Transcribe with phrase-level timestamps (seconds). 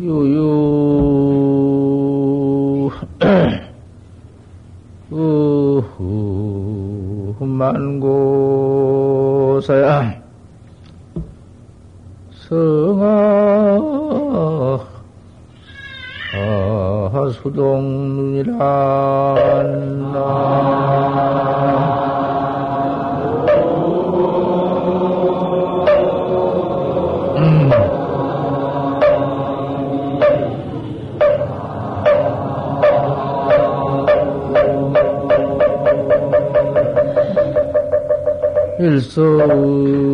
[0.00, 0.40] 유유
[5.10, 10.20] 우후 만고사야.
[12.48, 13.04] 성아
[16.32, 18.56] 아, 수동이란
[39.10, 40.09] 일서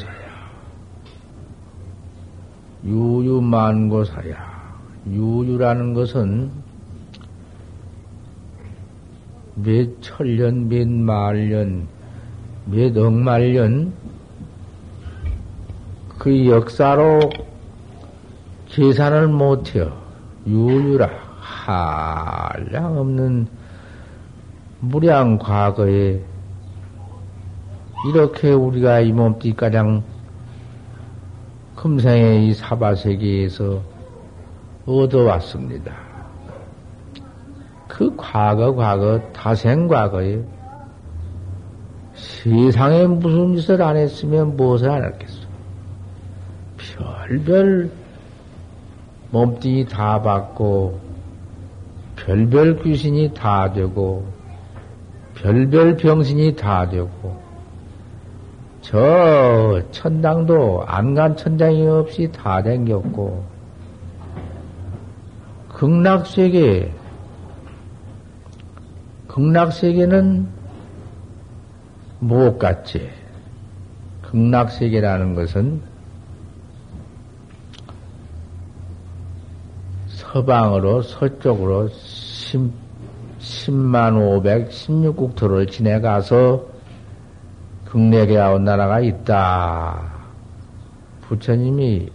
[0.00, 0.30] 만고사야.
[2.84, 4.50] 유유 만고사야.
[5.08, 6.50] 유유라는 것은
[9.56, 11.86] 몇 천년, 몇 만년,
[12.66, 13.92] 몇 억만년
[16.18, 17.20] 그 역사로
[18.66, 19.98] 계산을 못해요.
[20.46, 21.08] 유유라.
[21.40, 23.46] 한량 없는
[24.80, 26.22] 무량 과거에
[28.08, 30.02] 이렇게 우리가 이 몸띠 가장
[31.76, 33.80] 금생의 이 사바세계에서
[34.86, 35.94] 얻어왔습니다.
[37.86, 40.42] 그 과거, 과거, 다생 과거에
[42.14, 45.40] 세상에 무슨 짓을 안 했으면 무엇을 안 했겠어?
[46.78, 47.90] 별별
[49.30, 50.98] 몸뚱이 다 받고,
[52.16, 54.26] 별별 귀신이 다 되고,
[55.34, 57.39] 별별 병신이 다 되고,
[58.90, 63.44] 저 천당도 안간 천당이 없이 다 댕겼고,
[65.68, 66.92] 극락세계,
[69.28, 70.48] 극락세계는
[72.18, 73.08] 못 갔지.
[74.22, 75.80] 극락세계라는 것은
[80.08, 82.72] 서방으로, 서쪽으로 10,
[83.38, 86.69] 10만 516국토를 지내가서
[87.90, 90.00] 극락에 아웃 나라가 있다.
[91.22, 92.08] 부처님이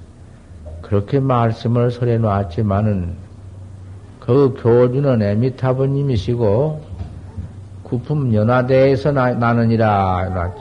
[0.81, 3.16] 그렇게 말씀을 설해 놨지만은
[4.19, 6.81] 그 교주는 에미타부님이시고
[7.84, 10.53] 구품 연화대에서 나, 나느니라.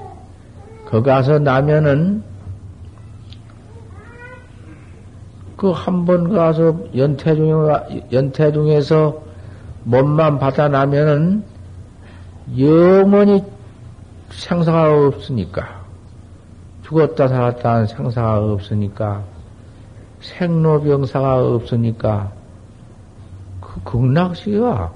[0.86, 2.22] 거 가서 나면은
[5.56, 7.52] 그 한 번 가서 연태중에,
[8.12, 9.22] 연태중에서
[9.84, 11.42] 몸만 받아 나면은
[12.58, 13.42] 영원히
[14.30, 15.84] 생사가 없으니까.
[16.82, 19.22] 죽었다 살았다 하는 생사가 없으니까.
[20.20, 22.32] 생로병사가 없으니까.
[23.60, 24.92] 그 극락시가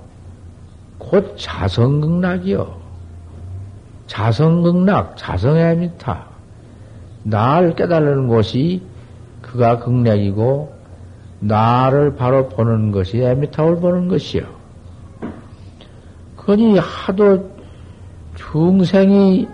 [0.98, 2.78] 곧 자성극락이요.
[4.06, 6.26] 자성극락, 자성의 미타.
[7.24, 8.82] 나를 깨달는 곳이
[9.42, 10.78] 그가 극락이고,
[11.40, 14.42] 나를 바로 보는 것이 에미타를 보는 것이요.
[16.36, 17.57] 그니 하도
[18.38, 19.48] 중생이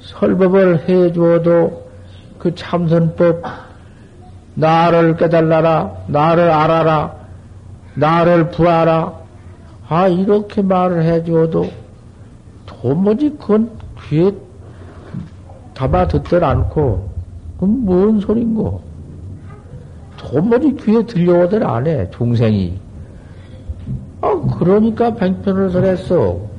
[0.00, 1.90] 설법을 해주어도
[2.38, 3.42] 그 참선법,
[4.54, 7.14] 나를 깨달라라, 나를 알아라,
[7.94, 9.20] 나를 부하라.
[9.88, 11.68] 아, 이렇게 말을 해주어도
[12.64, 13.70] 도무지 그건
[14.08, 14.32] 귀에
[15.74, 17.10] 담아 듣들 않고,
[17.54, 18.82] 그건 뭔 소린고?
[20.16, 22.78] 도무지 귀에 들려오들 안 해, 중생이.
[24.22, 26.49] 아, 그러니까 뱅편을 설했어.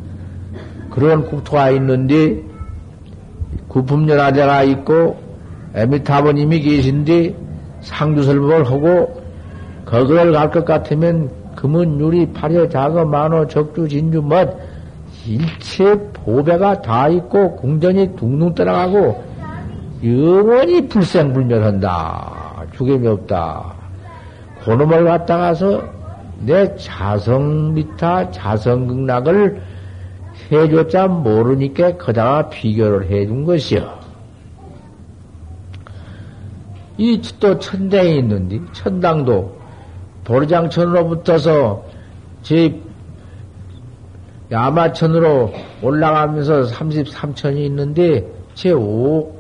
[0.92, 2.42] 그런 국토가 있는데,
[3.68, 5.18] 구품연화자가 있고,
[5.74, 7.36] 에미타버님이 계신데,
[7.82, 9.22] 상주설법을 하고,
[9.86, 14.50] 거기를 갈 것 같으면 금은 유리 파려 자거 만호 적주 진주 멋
[15.28, 19.22] 일체 보배가 다 있고 궁전이 둥둥 떠나가고
[20.04, 22.66] 영원히 불생불멸한다.
[22.76, 23.74] 죽임이 없다.
[24.64, 25.84] 그놈을 갖다가서
[26.46, 29.62] 내 자성 미타 자성 극락을
[30.52, 34.02] 해줬자 모르니까 거다가 비교를 해준 것이요.
[36.98, 39.58] 이 또 천당이 있는데, 천당도
[40.24, 41.84] 도리장천으로 붙어서
[42.44, 42.80] 제
[44.52, 49.34] 야마천으로 올라가면서 33천이 있는데, 제 5,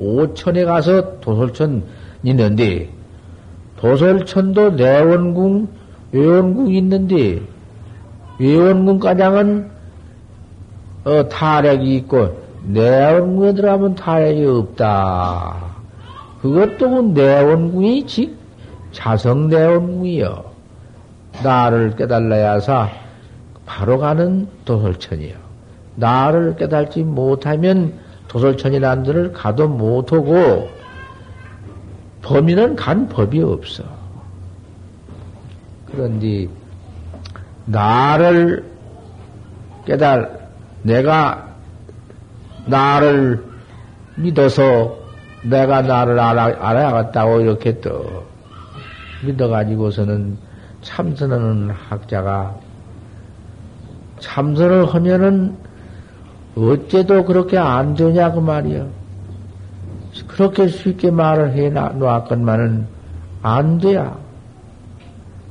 [0.00, 1.84] 5천에 가서 도솔천
[2.24, 2.90] 있는데,
[3.76, 5.68] 도솔천도 내원궁,
[6.10, 7.42] 외원궁 있는데,
[8.40, 9.73] 외원궁 가장은
[11.04, 15.74] 어, 타락이 있고, 내원궁에 들어가면 타락이 없다.
[16.40, 18.36] 그것도 내원궁이 즉
[18.92, 20.44] 자성 내원궁이요.
[21.42, 22.90] 나를 깨달아야사
[23.66, 25.34] 바로 가는 도솔천이요.
[25.96, 27.94] 나를 깨달지 못하면
[28.28, 30.68] 도솔천이라는 데를 가도 못하고
[32.22, 33.84] 범인은 간 법이 없어.
[35.86, 36.48] 그런데
[37.66, 38.64] 나를
[39.84, 40.43] 깨달
[40.84, 41.48] 내가
[42.66, 43.42] 나를
[44.16, 44.98] 믿어서
[45.42, 48.24] 내가 나를 알아, 알아야겠다고 이렇게 또
[49.24, 50.38] 믿어가지고서는
[50.82, 52.54] 참선하는 학자가
[54.20, 55.56] 참선을 하면은
[56.56, 58.86] 어째도 그렇게 안 되냐 그 말이야.
[60.28, 62.86] 그렇게 쉽게 말을 해 놨건만은
[63.42, 64.16] 안 돼야.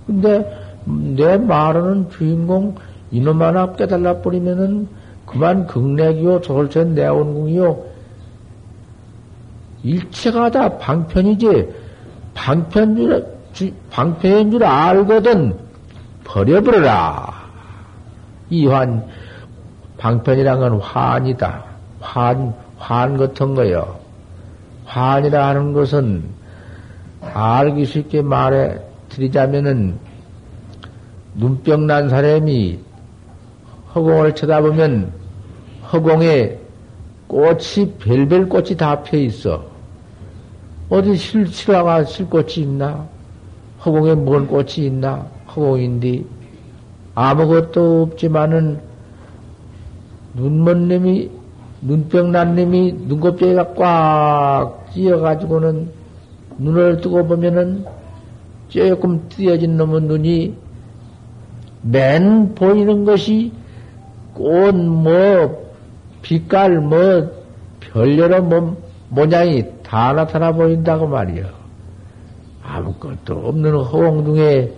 [0.08, 2.76] 근데 내 말하는 주인공
[3.12, 4.88] 이놈 하나 깨달라 버리면은
[5.26, 7.84] 그만 극락이요 조솔천 내원궁이요.
[9.84, 11.70] 일체가 다 방편이지.
[12.34, 12.96] 방편
[13.54, 15.58] 줄 방편인 줄 알거든.
[16.24, 17.44] 버려버려라.
[18.50, 19.06] 이환
[19.98, 21.64] 방편이란 건 환이다.
[22.00, 23.98] 환 환 같은 거요.
[24.86, 26.24] 환이라 하는 것은
[27.22, 28.78] 알기 쉽게 말해
[29.08, 29.98] 드리자면은
[31.36, 32.80] 눈병 난 사람이
[33.96, 35.12] 허공을 쳐다보면
[35.92, 36.58] 허공에
[37.28, 39.66] 꽃이 별별 꽃이 다펴 있어.
[40.90, 43.08] 어디 실, 실화가 실꽃이 있나?
[43.86, 45.28] 허공에 뭔 꽃이 있나?
[45.48, 46.24] 허공인데
[47.16, 48.80] 아무것도 없지만은
[50.36, 51.30] 눈먼 놈이
[51.82, 55.90] 눈병 난 놈이 눈곱쟁이가 꽉 찌어가지고는
[56.58, 57.86] 눈을 뜨고 보면은
[58.70, 60.56] 조금 띄어진 놈은 눈이
[61.84, 63.52] 맨 보이는 것이
[64.34, 65.74] 꽃, 뭐,
[66.22, 67.32] 빛깔, 뭐,
[67.80, 68.78] 별여러 몸,
[69.10, 71.48] 모양이 다 나타나 보인다고 말이요.
[72.64, 74.74] 아무것도 없는 허공 중에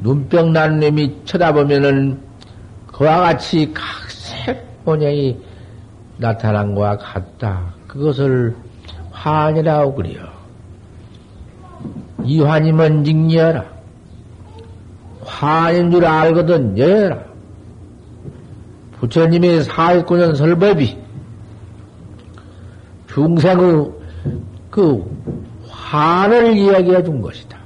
[0.00, 2.22] 눈병 난 놈이 쳐다보면은
[2.86, 5.38] 그와 같이 각색 모양이
[6.16, 7.74] 나타난 것과 같다.
[7.86, 8.56] 그것을
[9.18, 10.28] 환이라고 그래요.
[12.24, 13.64] 이 환이면 징여라.
[15.24, 17.24] 환인 줄 알거든 여라.
[18.98, 20.98] 부처님의 사회구년 설법이
[23.08, 23.92] 중생의
[24.70, 25.04] 그
[25.68, 27.58] 환을 이야기해 준 것이다.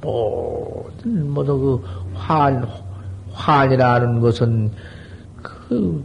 [0.00, 2.66] 모든 모두 그 환,
[3.32, 4.70] 환이라는 것은
[5.42, 6.04] 그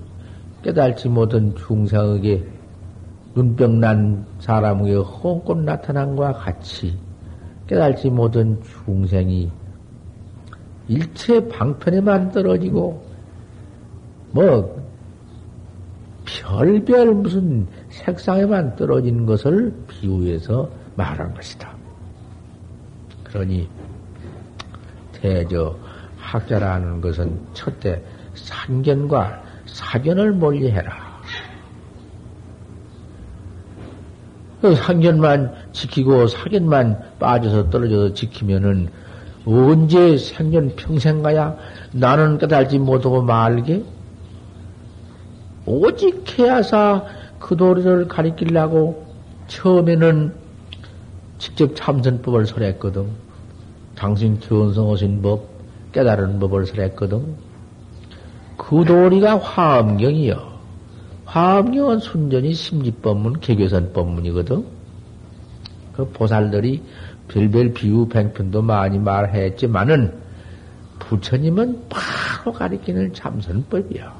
[0.63, 2.58] 깨달지 못한 중생에게
[3.35, 6.97] 눈병 난 사람에게 홍꽃 나타난 것과 같이
[7.67, 9.51] 깨달지 못한 중생이
[10.87, 13.05] 일체 방편에만 떨어지고
[14.31, 14.79] 뭐
[16.25, 21.75] 별별 무슨 색상에만 떨어지는 것을 비유해서 말한 것이다.
[23.23, 23.67] 그러니
[25.11, 25.75] 대저
[26.17, 31.19] 학자라는 것은 첫째 산견과 사견을 멀리해라.
[31.21, 31.27] 그
[34.61, 38.89] 상견만 지키고 사견만 빠져서 떨어져서 지키면은
[39.45, 41.55] 언제 생전 평생 가야
[41.91, 43.83] 나는 깨달지 못하고 말게?
[45.65, 47.05] 오직 해야사
[47.39, 49.05] 그 도리를 가리키려고
[49.47, 50.33] 처음에는
[51.37, 53.07] 직접 참선법을 설했거든.
[53.95, 55.47] 당신 견성하신 법,
[55.93, 57.35] 깨달은 법을 설했거든.
[58.57, 60.58] 그 도리가 화엄경이요.
[61.29, 64.65] 화엄경은 순전히 심지법문, 개교선법문이거든.
[65.93, 66.81] 그 보살들이
[67.27, 70.11] 별별 비유 팽편도 많이 말했지만은
[70.97, 74.11] 부처님은 바로 가리키는 참선법이야.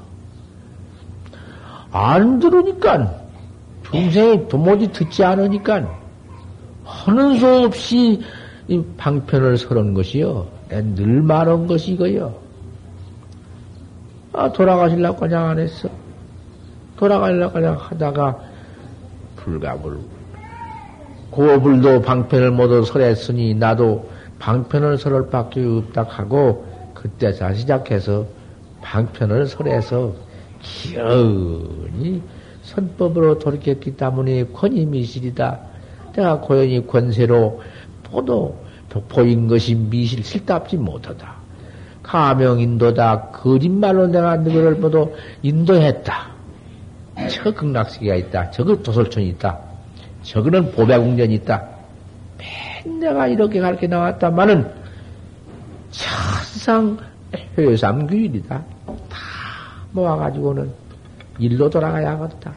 [1.90, 3.20] 안 들으니까
[3.90, 5.98] 중생이 도무지 듣지 않으니까
[6.84, 8.20] 하는 수 없이
[8.68, 10.46] 이 방편을 설은 것이요.
[10.68, 12.36] 늘 말한 것이 이거요.
[14.32, 15.99] 아, 돌아가실라고 그냥 안 했어.
[17.00, 18.38] 돌아가려고 하다가
[19.36, 20.00] 불가불
[21.30, 28.26] 고불도 방편을 모두 설했으니 나도 방편을 설을 밖에 없다 하고 그때서 시작해서
[28.82, 30.12] 방편을 설해서
[30.60, 32.20] 기어이
[32.62, 35.58] 선법으로 돌이켰기 때문에 권위 미실이다.
[36.12, 37.62] 내가 고연히 권세로
[38.10, 38.52] 모두
[38.90, 41.34] 독포인 것이 미실 실답지 못하다.
[42.02, 43.30] 가명인도다.
[43.30, 46.39] 거짓말로 내가 너희를 모두 인도했다.
[47.42, 48.50] 저 극락시기가 있다.
[48.50, 49.58] 저거 도솔천이 있다.
[50.22, 51.66] 저거는 보배궁전이 있다.
[52.84, 54.70] 맨 내가 이렇게 가르쳐 나왔다마는
[55.90, 56.98] 천상
[57.56, 58.64] 회삼규일이다.
[58.86, 59.18] 다
[59.92, 60.70] 모아가지고는
[61.38, 62.52] 일로 돌아가야겠다.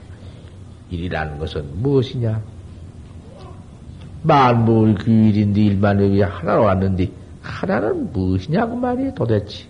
[0.89, 2.41] 일이라는 것은 무엇이냐?
[4.23, 7.09] 만물 규일인데 일만 의 하나로 왔는데
[7.41, 9.65] 하나는 무엇이냐고 말이에요 도대체.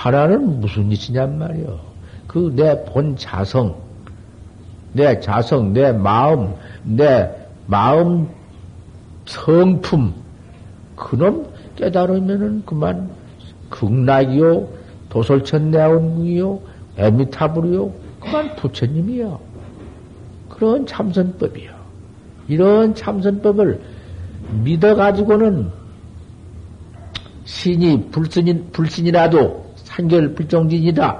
[0.00, 1.78] 하나는 무슨 짓이냔 말이요.
[2.26, 3.76] 그내 본 자성,
[4.94, 6.54] 내 자성, 내 마음,
[6.84, 7.30] 내
[7.66, 8.26] 마음
[9.26, 10.14] 성품,
[10.96, 13.10] 그놈 깨달으면은 그만
[13.68, 14.68] 극락이요,
[15.10, 16.60] 도솔천 내원궁이요,
[16.96, 19.38] 에미타불이요, 그만 부처님이요.
[20.48, 21.72] 그런 참선법이요.
[22.48, 23.80] 이런 참선법을
[24.62, 25.70] 믿어가지고는
[27.44, 31.18] 신이 불신이, 불신이라도 산결 불종진이다.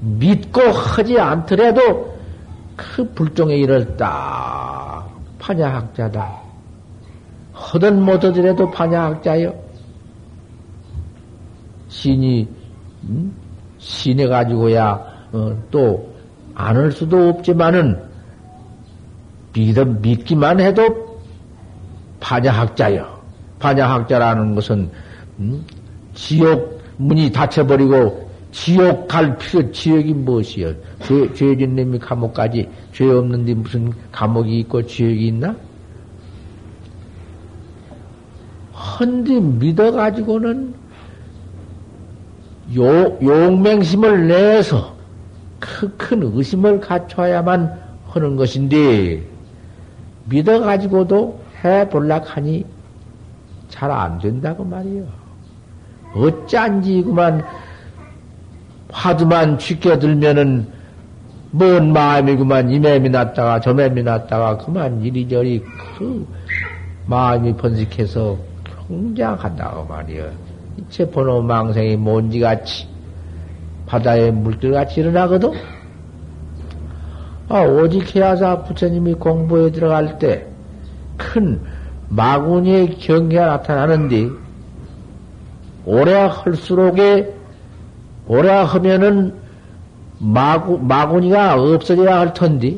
[0.00, 2.16] 믿고 하지 않더라도
[2.76, 5.08] 그 불종의 일을 딱
[5.38, 6.40] 파냐학자다.
[7.54, 9.54] 허든 못하더라도 파냐학자요.
[11.88, 12.48] 신이
[13.04, 13.34] 음?
[13.78, 14.92] 신해 가지고야
[15.32, 16.14] 어, 또
[16.54, 18.02] 안을 수도 없지만은
[19.52, 21.20] 믿어 믿기만 해도
[22.20, 23.18] 파냐학자요.
[23.58, 24.90] 파냐학자라는 것은
[25.38, 25.64] 음?
[26.14, 30.74] 지옥 문이 닫혀버리고 지옥 갈 필요 지옥이 무엇이요?
[31.02, 35.54] 죄 죄진 놈이 감옥 까지 죄 없는데 무슨 감옥이 있고 지옥이 있나?
[38.72, 40.74] 헌디 믿어가지고는
[42.76, 44.94] 요, 용맹심을 내서
[45.58, 49.22] 큰, 큰 의심을 갖춰야만 하는 것인데,
[50.26, 52.64] 믿어가지고도 해볼락 하니
[53.68, 55.17] 잘 안 된다고 말이요.
[56.14, 57.44] 어쩐지 그만
[58.90, 60.66] 화두만 쥐게 들면은
[61.50, 65.64] 먼 마음이구만 이맴이 났다가 저맴이 났다가 그만 이리저리
[65.96, 66.26] 그
[67.06, 68.36] 마음이 번식해서
[68.86, 70.30] 굉장한다고 말이요.
[70.78, 72.86] 이체 번호 망생이 먼지같이
[73.86, 75.52] 바다에 물들같이 일어나거든.
[77.48, 80.48] 아, 오직 해야사 부처님이 공부에 들어갈 때
[81.18, 81.60] 큰
[82.08, 84.30] 마구니의 경계가 나타나는데
[85.88, 87.34] 오래 할수록에
[88.26, 89.34] 오래 하면은
[90.18, 92.76] 마구, 마구니가 없어져야 할 텐데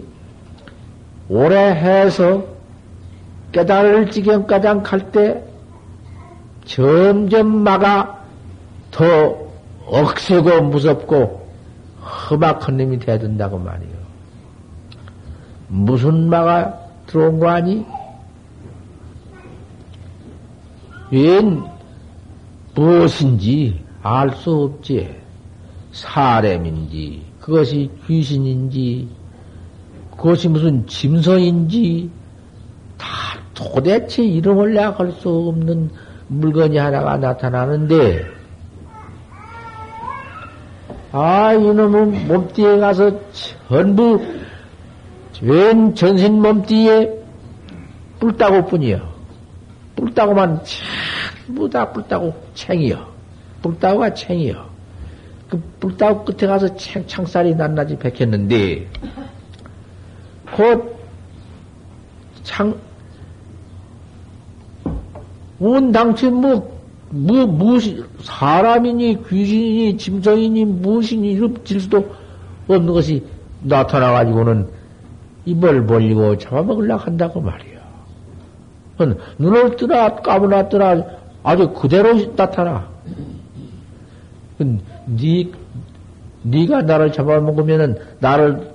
[1.28, 2.44] 오래 해서
[3.50, 5.42] 깨달을 지경까지 갈때
[6.66, 8.20] 점점 마가
[8.92, 9.36] 더
[9.86, 11.48] 억세고 무섭고
[12.30, 13.90] 험악한 놈이 돼야 된다고 말이요.
[15.66, 17.84] 무슨 마가 들어온 거 아니?
[21.10, 21.79] 웬
[22.80, 25.14] 무엇인지 알 수 없지.
[25.92, 29.06] 사람인지, 그것이 귀신인지,
[30.16, 32.08] 그것이 무슨 짐승인지,
[32.96, 33.06] 다
[33.52, 35.90] 도대체 이름을 내가 할수 없는
[36.28, 38.25] 물건이 하나가 나타나는데,
[41.12, 43.10] 아, 이놈은 몸띠에 가서
[43.68, 44.25] 전부,
[45.42, 47.10] 웬 전신 몸띠에
[48.20, 49.00] 뿔따고 뿐이요.
[49.96, 50.62] 뿔따고만
[51.50, 53.04] 전부 다 뿔따고 챙이요.
[53.62, 54.71] 뿔따고가 챙이요.
[55.49, 58.88] 그 뿔따고 끝에 가서 챙, 창살이 낱낱이 백했는데,
[60.54, 60.97] 곧
[62.45, 62.75] 창,
[65.59, 66.80] 온당체 뭐,
[67.11, 72.14] 뭐, 무엇이, 사람이니, 귀신이니, 짐승이니, 무엇이니, 이름질 수도
[72.69, 73.25] 없는 것이
[73.62, 74.69] 나타나가지고는
[75.47, 77.80] 입을 벌리고 잡아먹으려고 한다고 말이야.
[79.38, 82.87] 눈을 뜨나, 까부놨더라, 아주 그대로 나타나.
[84.59, 85.52] 니,
[86.44, 88.73] 니가 나를 잡아먹으면은 나를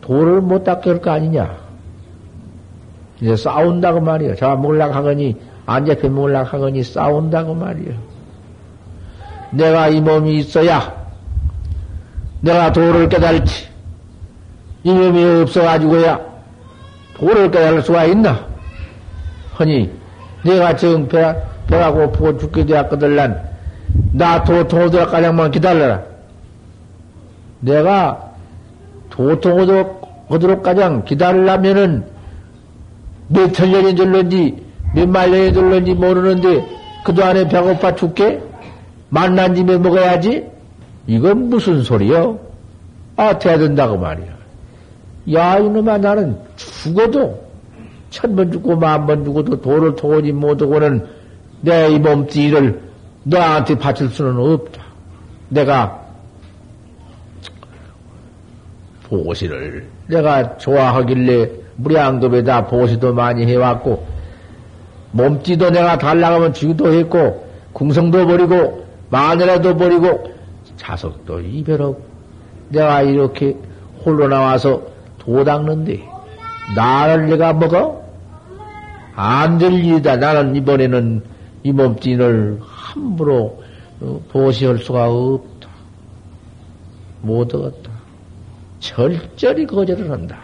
[0.00, 1.56] 돌을 못할거 아니냐.
[3.20, 4.34] 이제 싸운다고 말이야.
[4.34, 7.94] 잡아먹으려고 하거니 안 잡혀 먹으려고 하거니 싸운다고 말이요.
[9.50, 11.02] 내가 이 몸이 있어야
[12.40, 13.68] 내가 도를 깨달지.
[14.82, 16.20] 이 몸이 없어가지고야
[17.14, 18.44] 도를 깨달을 수가 있나?
[19.58, 19.90] 허니,
[20.42, 23.42] 내가 지금 배, 배가 고프고 죽게 되었거든, 난.
[24.12, 26.02] 나 도, 도들가량만 기다려라.
[27.60, 28.32] 내가
[29.10, 32.04] 도통도 어디로 가장 기다리려면은
[33.28, 34.62] 몇 천 년이 들는지
[34.94, 36.66] 몇 만 년이 들는지 모르는데
[37.04, 38.40] 그동안에 배고파 죽게
[39.08, 40.46] 만난 집에 먹어야지?
[41.06, 42.38] 이건 무슨 소리요?
[43.16, 44.26] 아, 돼야 된다고 말이야.
[45.34, 47.40] 야, 이놈아, 나는 죽어도,
[48.10, 51.06] 천 번 죽고 만 번 죽어도 도를 도우지 못하고는
[51.62, 52.80] 내 이 몸뚱이를
[53.24, 54.82] 너한테 바칠 수는 없다.
[55.48, 56.00] 내가
[59.08, 64.06] 보시를 내가 좋아하길래 무량급에다 보시도 많이 해왔고
[65.12, 70.32] 몸띠도 내가 달라가면 주기도 했고 궁성도 버리고 마늘에도 버리고
[70.76, 72.02] 자석도 이별하고
[72.70, 73.56] 내가 이렇게
[74.04, 74.82] 홀로 나와서
[75.18, 76.02] 도 닦는데
[76.74, 78.02] 나를 내가 먹어?
[79.14, 80.16] 안 될 일이다.
[80.16, 81.22] 나는 이번에는
[81.62, 83.62] 이 몸뚱이를 함부로
[84.00, 85.68] 어, 보시할 수가 없다.
[87.20, 87.90] 못 얻었다.
[88.80, 90.38] 철저히 거절을 한다.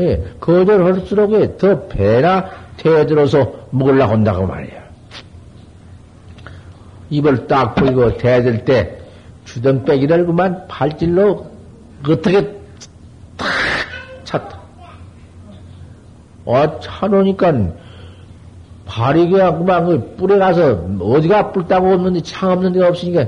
[0.00, 4.82] 예, 거절할수록 더 배나 대들어서 먹으려고 한다고 말이야.
[7.10, 8.98] 입을 딱 보이고 대들 때
[9.44, 11.46] 주던 빼기를 그만 발질로
[12.08, 12.42] 어떻게
[13.36, 13.48] 탁
[14.24, 14.58] 찼다.
[16.46, 17.52] 어, 차놓으니까
[18.86, 23.26] 발이 그냥 그만 그 뿔에 가서 어디가 뿔따고 없는데 창 없는 데가 없으니까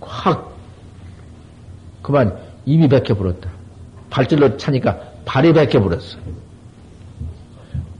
[0.00, 0.52] 확
[2.02, 3.50] 그만 입이 베껴버렸다.
[4.10, 6.18] 발질로 차니까 발이 베껴버렸어.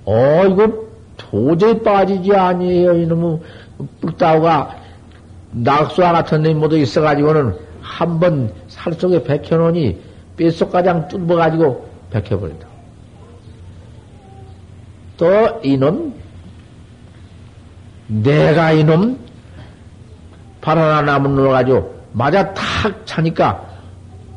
[0.04, 2.94] 어, 이거 도저히 빠지지 아니에요.
[2.94, 3.40] 이놈의
[4.00, 4.76] 뿔따오가
[5.52, 9.98] 낙수와 같은 놈이 모두 있어가지고는 한 번 살 속에 베껴놓으니
[10.36, 12.65] 뼛속가장 뚫어가지고 베껴버린다.
[15.16, 16.14] 또 이놈,
[18.08, 19.18] 내가 이놈
[20.60, 23.64] 발 하나 남은 놈을 가지고 맞아 탁 차니까,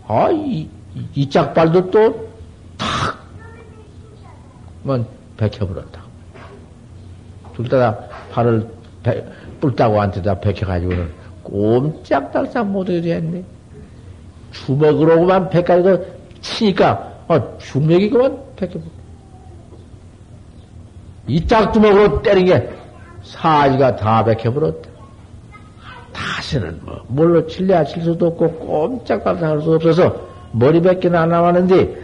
[0.08, 0.70] 아, 이,
[1.16, 2.30] 이 짝발도 또
[2.78, 3.18] 탁,
[4.84, 5.06] 만
[5.38, 6.02] 베껴버렸다.
[7.56, 7.98] 둘 다
[8.32, 8.70] 발을
[9.60, 11.12] 뿔따고한테다 베껴가지고는
[11.44, 13.44] 꼼짝달싹 됐네.
[14.52, 16.06] 주먹으로만 베껴가지고
[16.42, 18.99] 치니까, 어, 주먹이 그만 베껴버렸다.
[21.30, 22.70] 이 짝주먹으로 때린 게
[23.22, 24.90] 사지가 다 베껴버렸다.
[26.12, 31.96] 다시는 뭐, 뭘로 칠래야 칠 수도 없고, 꼼짝달싹 할수 없어서 머리 밖에 안 남았는데,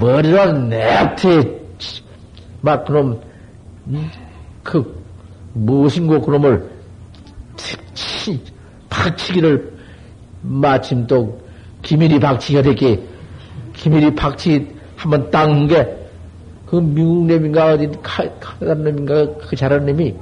[0.00, 1.60] 머리로 내한테,
[2.60, 3.20] 막 그놈,
[4.64, 5.00] 그,
[5.52, 6.68] 무엇인고 그놈을,
[7.94, 8.42] 치,
[8.90, 9.72] 박치기를,
[10.42, 11.40] 마침 또,
[11.82, 13.00] 기밀이 박치기가 됐기,
[13.74, 16.05] 기밀이 박치기 한번 닦은 게,
[16.66, 20.14] 그 미국 놈인가 어디 카나다 놈인가 그 잘하는 놈이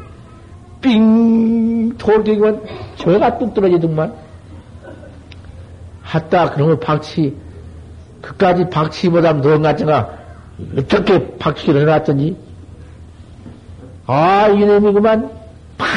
[0.80, 2.62] 삥 돌대기만
[2.96, 4.14] 저가 뚝 떨어지더만.
[6.02, 7.34] 하다 그놈을 박치
[8.20, 10.08] 그까지 박치보다 더 낫잖아.
[10.78, 12.36] 어떻게 박치기를 해놨더니
[14.06, 15.30] 아 이놈이 그만.
[15.78, 15.88] 팍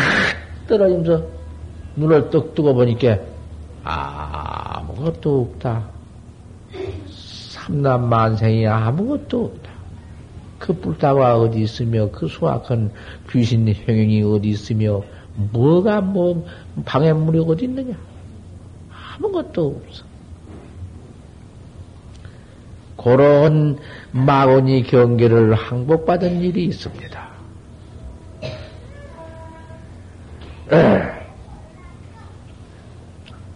[0.67, 1.23] 떨어지면서
[1.97, 3.17] 눈을 떡 뜨고 보니까
[3.83, 5.83] 아무것도 없다.
[7.09, 9.66] 삼남만생이 아무것도 없다
[10.59, 12.91] 그 뿔따가 어디 있으며 그 수확한
[13.29, 15.03] 귀신 형용이 어디 있으며
[15.35, 16.45] 뭐가 뭐
[16.85, 17.95] 방해물이 어디 있느냐
[19.17, 20.03] 아무것도 없어.
[22.97, 23.77] 그런
[24.11, 27.27] 마곤이 경계를 항복받은 일이 있습니다.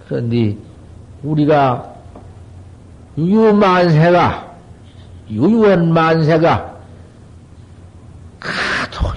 [0.07, 0.55] 그런데
[1.23, 1.95] 우리가
[3.17, 4.55] 유유만세가
[5.29, 6.70] 유유한 만세가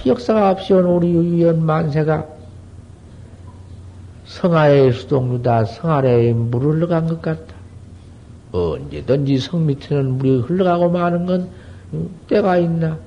[0.05, 2.25] 역사가 없이 온 우리 유연 만세가
[4.25, 7.55] 성하의 수동류다 성아래에 물을 흘러간 것 같다.
[8.51, 11.49] 언제든지 성 밑에는 물이 흘러가고 마는 건
[12.27, 12.97] 때가 있나?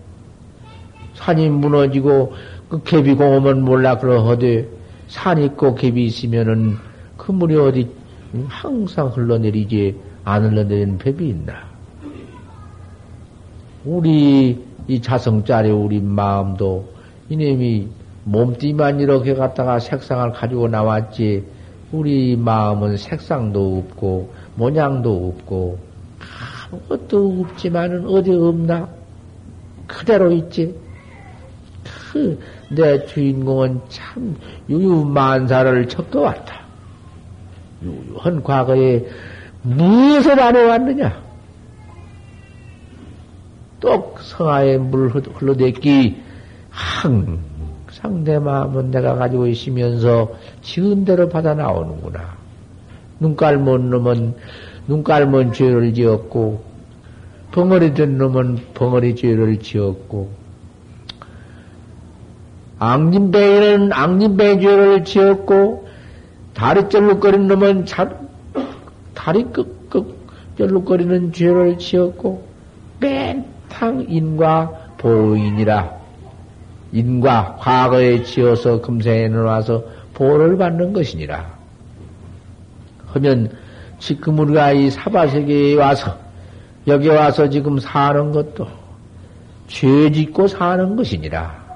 [1.15, 2.33] 산이 무너지고
[2.69, 4.69] 그 갭이 공오면 몰라 그러하되
[5.09, 6.77] 산 있고 갭이 있으면은
[7.17, 7.89] 그 물이 어디
[8.49, 11.55] 항상 흘러내리지 안 흘러내리는 뱀이 있나?
[13.85, 16.89] 우리 이 자성짜리 우리 마음도
[17.29, 17.89] 이놈이
[18.25, 21.45] 몸띠만 이렇게 갖다가 색상을 가지고 나왔지
[21.93, 25.79] 우리 마음은 색상도 없고 모양도 없고
[26.73, 28.89] 아무것도 없지만은 어디 없나?
[29.87, 30.75] 그대로 있지.
[32.13, 32.39] 그
[32.71, 34.37] 내 주인공은 참
[34.69, 36.61] 유유만사를 척거왔다.
[37.83, 39.07] 유유한 과거에
[39.63, 41.28] 무엇을 안 해왔느냐
[43.81, 46.23] 또 성하에 물 흘러댔기
[46.71, 52.37] 항상 내 마음은 내가 가지고 있으면서 지은 대로 받아 나오는구나.
[53.21, 54.35] 눈깔먼 놈은
[54.87, 56.69] 눈깔먼 죄를 지었고
[57.51, 60.31] 벙어리 된 놈은 벙어리 죄를 지었고,
[62.79, 65.89] 앙진뱅이는 앙진뱅이 죄를 지었고,
[66.55, 68.17] 다리 쩔룩거리는 놈은 자,
[69.15, 70.15] 다리 끄끄
[70.59, 72.47] 쩔룩거리는 죄를 지었고,
[73.01, 75.99] 맨 탕 인과 보인이라.
[76.93, 81.47] 인과 과거에 지어서 금생에 나와서 보를 받는 것이니라.
[83.07, 83.51] 하면
[83.99, 86.17] 지금 우리가 이 사바세계에 와서
[86.87, 88.67] 여기 와서 지금 사는 것도
[89.67, 91.69] 죄 짓고 사는 것이니라.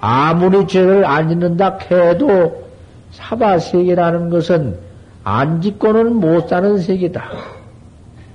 [0.00, 2.64] 아무리 죄를 안 짓는다 해도
[3.12, 4.78] 사바세계라는 것은
[5.22, 7.24] 안 짓고는 못 사는 세계다.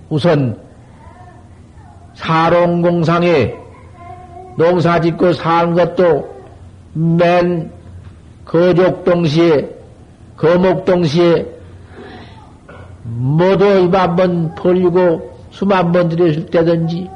[0.10, 0.65] 우선
[2.16, 3.54] 사롱공상에
[4.58, 6.34] 농사 짓고 사는 것도
[6.94, 7.72] 맨
[8.46, 9.70] 거족 동시에
[10.38, 11.46] 거목 동시에
[13.04, 17.10] 모두 입 한 번 벌리고 숨 한 번 들였을 때든지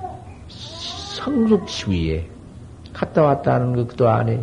[0.47, 2.25] 성숙시위에
[2.93, 4.39] 갔다 왔다 하는 것도 안 해.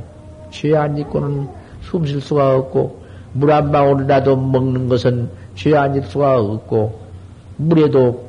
[0.51, 1.49] 죄 안 짓고는
[1.83, 6.99] 숨 쉴 수가 없고 물 한 방울이라도 먹는 것은 죄 안 질 수가 없고
[7.59, 8.25] 물에도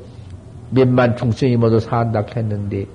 [0.69, 2.85] 몇만 중생이 모두 산다 했는데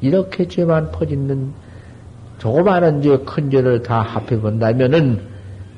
[0.00, 1.52] 이렇게 죄만 퍼짓는
[2.38, 5.20] 조그마한 죄, 큰 죄를 다 합해 본다면은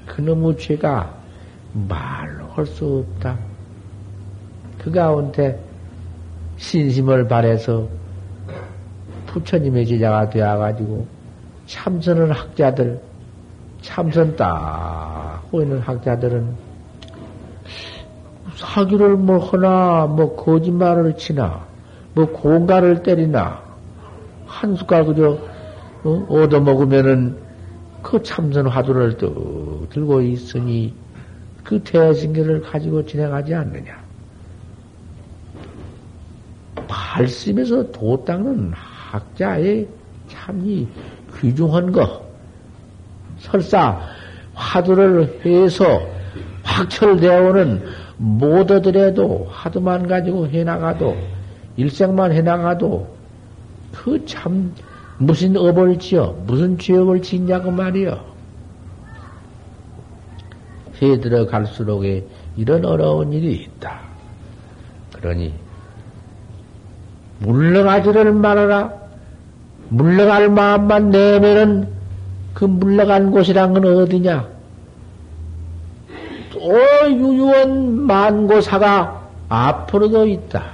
[0.07, 1.15] 그놈의 죄가
[1.73, 3.37] 말로 할 수 없다.
[4.79, 5.59] 그 가운데
[6.57, 7.89] 신심을 발해서
[9.27, 11.07] 부처님의 제자가 되어가지고
[11.67, 13.01] 참선을 학자들,
[13.83, 16.64] 참선 딱 있는 학자들은
[18.65, 21.65] 사기를 뭐 하나, 뭐 거짓말을 치나,
[22.15, 23.63] 뭐 공가를 때리나,
[24.47, 25.39] 한 숟갈 그저
[26.05, 26.27] 어?
[26.29, 27.37] 얻어먹으면은
[28.03, 30.95] 그 참선 화두를 또 들고 있으니
[31.63, 34.05] 그 대승계를 가지고 진행하지 않느냐.
[36.89, 39.89] 말씀에서 도 닦는 학자의
[40.29, 40.87] 참이
[41.39, 42.25] 귀중한 거.
[43.39, 44.01] 설사
[44.55, 46.01] 화두를 해서
[46.63, 51.17] 확철되어오는 못 얻으래도 화두만 가지고 해나가도
[51.77, 53.09] 일생만 해나가도
[53.93, 54.73] 그 참
[55.19, 58.35] 무슨 업을 지어 무슨 죄업을 짓냐고 말이여.
[61.03, 64.01] 해 들어갈수록에 이런 어려운 일이 있다.
[65.13, 65.53] 그러니
[67.41, 68.93] 물러가지를 말아라.
[69.89, 71.89] 물러갈 마음만 내면은
[72.55, 74.49] 그 물러간 곳이란 건 어디냐?
[76.65, 80.65] 또 유유한 만고사가 앞으로도 있다.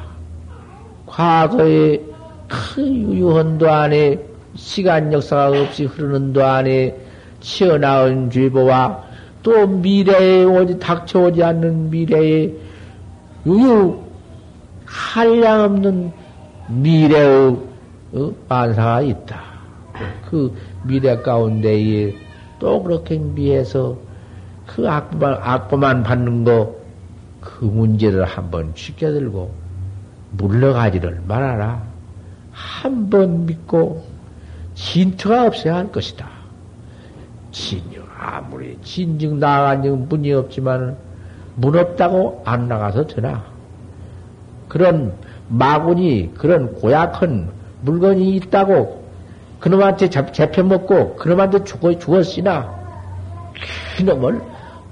[1.04, 2.00] 과거에
[2.46, 4.20] 큰 유유한 도 안에
[4.54, 6.96] 시간 역사가 없이 흐르는 도 안에
[7.40, 9.02] 튀어나온 죄보와
[9.42, 12.52] 또 미래에 오지 닥쳐오지 않는 미래에
[13.44, 13.98] 유유
[14.84, 16.12] 한량 없는
[16.68, 17.56] 미래의
[18.12, 18.32] 어?
[18.48, 19.40] 반사가 있다.
[20.30, 22.14] 그 미래 가운데에
[22.60, 24.09] 또 그렇게 미해서
[24.74, 26.76] 그 악보만, 악보만 받는 거,
[27.40, 29.50] 그 문제를 한번 지켜들고
[30.32, 31.82] 물러가지를 말아라.
[32.52, 34.04] 한 번 믿고
[34.74, 36.28] 진투가 없어야 할 것이다.
[37.50, 40.96] 진유, 아무리 진즉 나간 즉 문이 없지만
[41.56, 43.42] 문 없다고 안 나가서 되나?
[44.68, 45.12] 그런
[45.48, 47.50] 마군이 그런 고약한
[47.82, 49.02] 물건이 있다고
[49.58, 52.72] 그놈한테 잡, 잡혀먹고 그놈한테 죽어, 죽었으나
[53.96, 54.40] 그놈을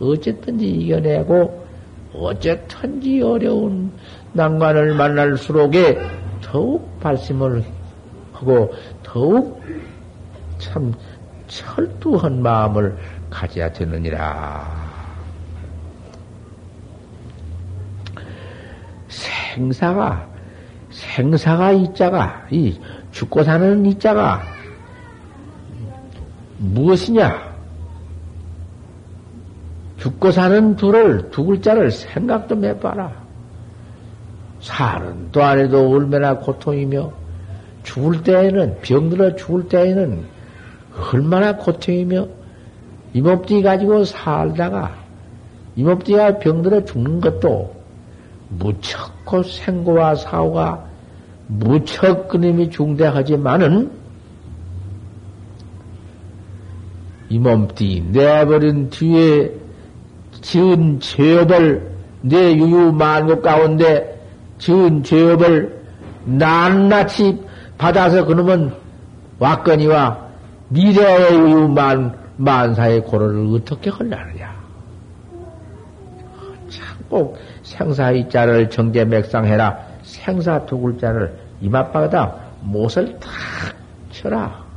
[0.00, 1.66] 어쨌든지 이겨내고
[2.14, 3.92] 어쨌든지 어려운
[4.32, 5.98] 난관을 만날수록에
[6.42, 7.64] 더욱 발심을
[8.32, 9.62] 하고 더욱
[10.58, 10.92] 참
[11.48, 12.96] 철두한 마음을
[13.30, 14.88] 가져야 되느니라.
[19.08, 20.28] 생사가
[20.90, 22.78] 생사가 이자가 이
[23.12, 24.42] 죽고 사는 이자가
[26.58, 27.47] 무엇이냐?
[29.98, 33.12] 죽고 사는 둘을 두 글자를 생각 좀 해봐라.
[34.60, 37.12] 사는 또 안에도 얼마나 고통이며
[37.82, 40.24] 죽을 때에는 병들어 죽을 때에는
[41.12, 42.26] 얼마나 고통이며
[43.14, 44.94] 이몸뚱이 가지고 살다가
[45.76, 47.74] 이몸뚱이가 병들어 죽는 것도
[48.50, 50.84] 무척고 생고와 사고가
[51.46, 53.90] 무척 그님이 중대하지만은
[57.30, 59.67] 이 몸띠 내버린 뒤에
[60.48, 61.90] 지은 죄업을
[62.22, 64.18] 내 유유 만국 가운데
[64.56, 65.78] 지은 죄업을
[66.24, 67.38] 낱낱이
[67.76, 68.72] 받아서 그놈은
[69.38, 70.26] 왔거니와
[70.70, 74.56] 미래의 유유 만, 만사의 고로를 어떻게 걸라느냐.
[76.70, 79.78] 참꼭 생사의 자를 정제맥상해라.
[80.02, 83.30] 생사 두 글자를 이마바에다 못을 탁
[84.12, 84.67] 쳐라.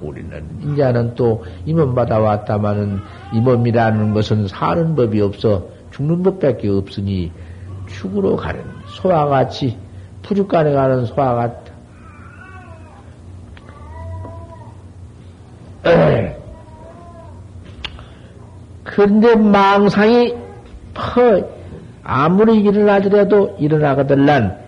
[0.00, 3.00] 우리는 이제는 또 임원 받아왔다마는
[3.34, 7.30] 임원이라는 것은 사는 법이 없어 죽는 법밖에 없으니
[7.86, 9.76] 죽으러 가는 소와 같이
[10.22, 11.70] 푸죽간에 가는 소와 같다.
[18.84, 20.34] 그런데 망상이
[20.94, 21.42] 퍼
[22.02, 24.58] 아무리 일어나더라도 일어나거들란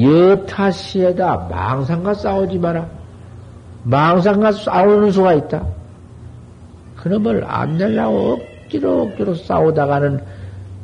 [0.00, 3.01] 여타시에다 망상과 싸우지 마라.
[3.84, 5.64] 망상과 싸우는 수가 있다.
[6.96, 10.20] 그놈을 안 내려고 억지로 억지로 싸우다가는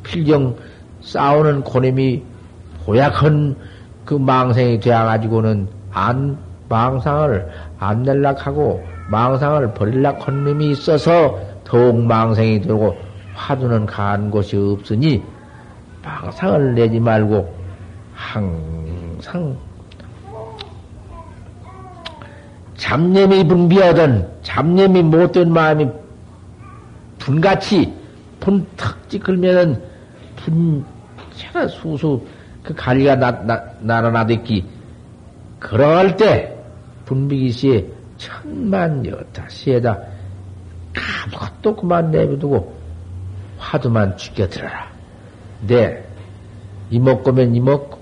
[0.03, 0.55] 필경
[1.01, 2.23] 싸우는 고님이
[2.85, 3.55] 고약한
[4.05, 12.95] 그 망상이 되어가지고는 안, 망상을 안 낼락하고 망상을 버릴락 한 놈이 있어서 더욱 망상이 되고
[13.33, 15.23] 화두는 간 곳이 없으니
[16.03, 17.53] 망상을 내지 말고
[18.13, 19.55] 항상
[22.89, 25.87] 잡념이 분비하던 잡념이 못된 마음이
[27.19, 27.93] 분같이
[28.39, 29.79] 분탁 찍으면은
[30.37, 30.83] 분
[31.35, 32.25] 차라 수수
[32.63, 34.65] 그 나, 날아나댔기
[35.59, 36.57] 그럴 때
[37.05, 37.85] 분비기 시에
[38.17, 39.99] 천만 여타 시에다
[41.27, 42.75] 아무것도 그만 내비두고
[43.59, 44.87] 화두만 죽여들어라.
[45.67, 46.03] 네.
[46.89, 47.99] 이먹고면 이먹고,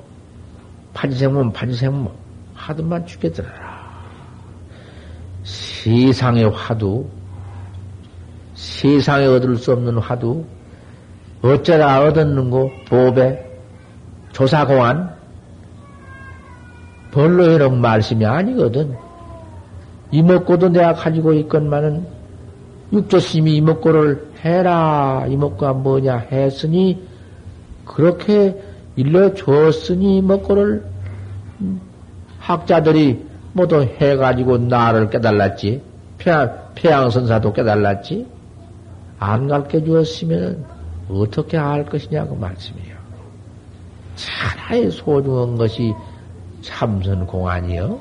[0.94, 2.10] 판지생면 판지생모,
[2.54, 3.67] 화두만 죽여들어라.
[5.88, 7.06] 세상의 화두,
[8.56, 10.44] 세상에 얻을 수 없는 화두,
[11.42, 13.42] 어쩌다 얻었는고, 보배,
[14.34, 15.16] 조사공안,
[17.12, 18.98] 벌로 해놓은 말씀이 아니거든.
[20.12, 22.06] 이먹고도 내가 가지고 있건만은
[22.92, 25.26] 육조심이 이목구를 해라.
[25.30, 27.02] 이목구가 뭐냐 했으니,
[27.86, 28.62] 그렇게
[28.98, 30.84] 일러줬으니 이목구를
[32.40, 33.27] 학자들이
[33.58, 35.82] 모두 해가지고 나를 깨달았지.
[36.18, 38.28] 폐양, 선사도 깨달았지.
[39.20, 40.64] 안 가르쳐 주었으면
[41.10, 42.96] 어떻게 알 것이냐고 말씀이요.
[44.16, 45.92] 차라리 소중한 것이
[46.62, 48.00] 참선공안이요.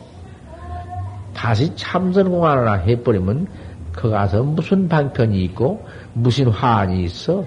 [1.32, 3.46] 다시 참선공안을 해버리면
[3.92, 7.44] 그 가서 무슨 방편이 있고 무슨 화환이 있어?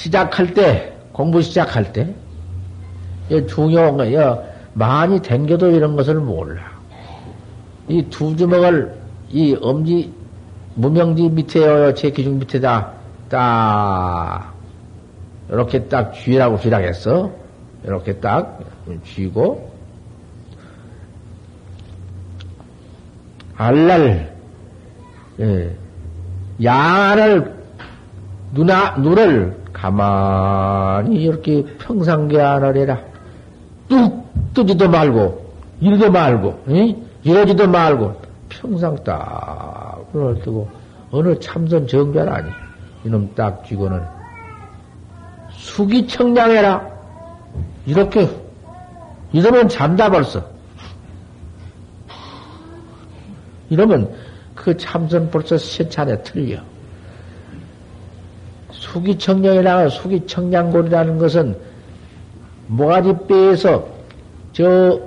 [0.00, 2.14] 시작할 때 공부 시작할 때
[3.48, 4.42] 중요한 거예요.
[4.72, 6.62] 많이 댕겨도 이런 것을 몰라.
[7.88, 8.94] 이 두 주먹을
[9.28, 10.10] 이 엄지
[10.74, 12.92] 무명지 밑에 제 기중 밑에다
[13.28, 14.54] 딱
[15.50, 17.30] 이렇게 딱 쥐라고 쥐라겠어.
[17.84, 18.58] 이렇게 딱
[19.04, 19.70] 쥐고
[23.56, 24.34] 알날
[25.40, 25.76] 예,
[26.62, 27.59] 양을
[28.52, 32.98] 누나 눈을 가만히 이렇게 평상계 안을 해라
[33.88, 36.96] 뚝 뜨지도 말고 이러도 말고 예?
[37.22, 40.68] 이러지도 말고 평상 딱 눈을 뜨고
[41.10, 42.50] 어느 참선 정자라니
[43.04, 44.20] 이놈 딱 쥐고는
[45.60, 46.88] 숙이 청량해라.
[47.86, 48.28] 이렇게,
[49.32, 50.44] 이러면 잠다 벌써.
[53.68, 54.12] 이러면
[54.54, 56.60] 그 참선 벌써 세 차례 틀려.
[58.92, 61.56] 수기청량이라 수기청량골이라는 것은
[62.66, 63.86] 모가지 뼈에서
[64.52, 65.00] 저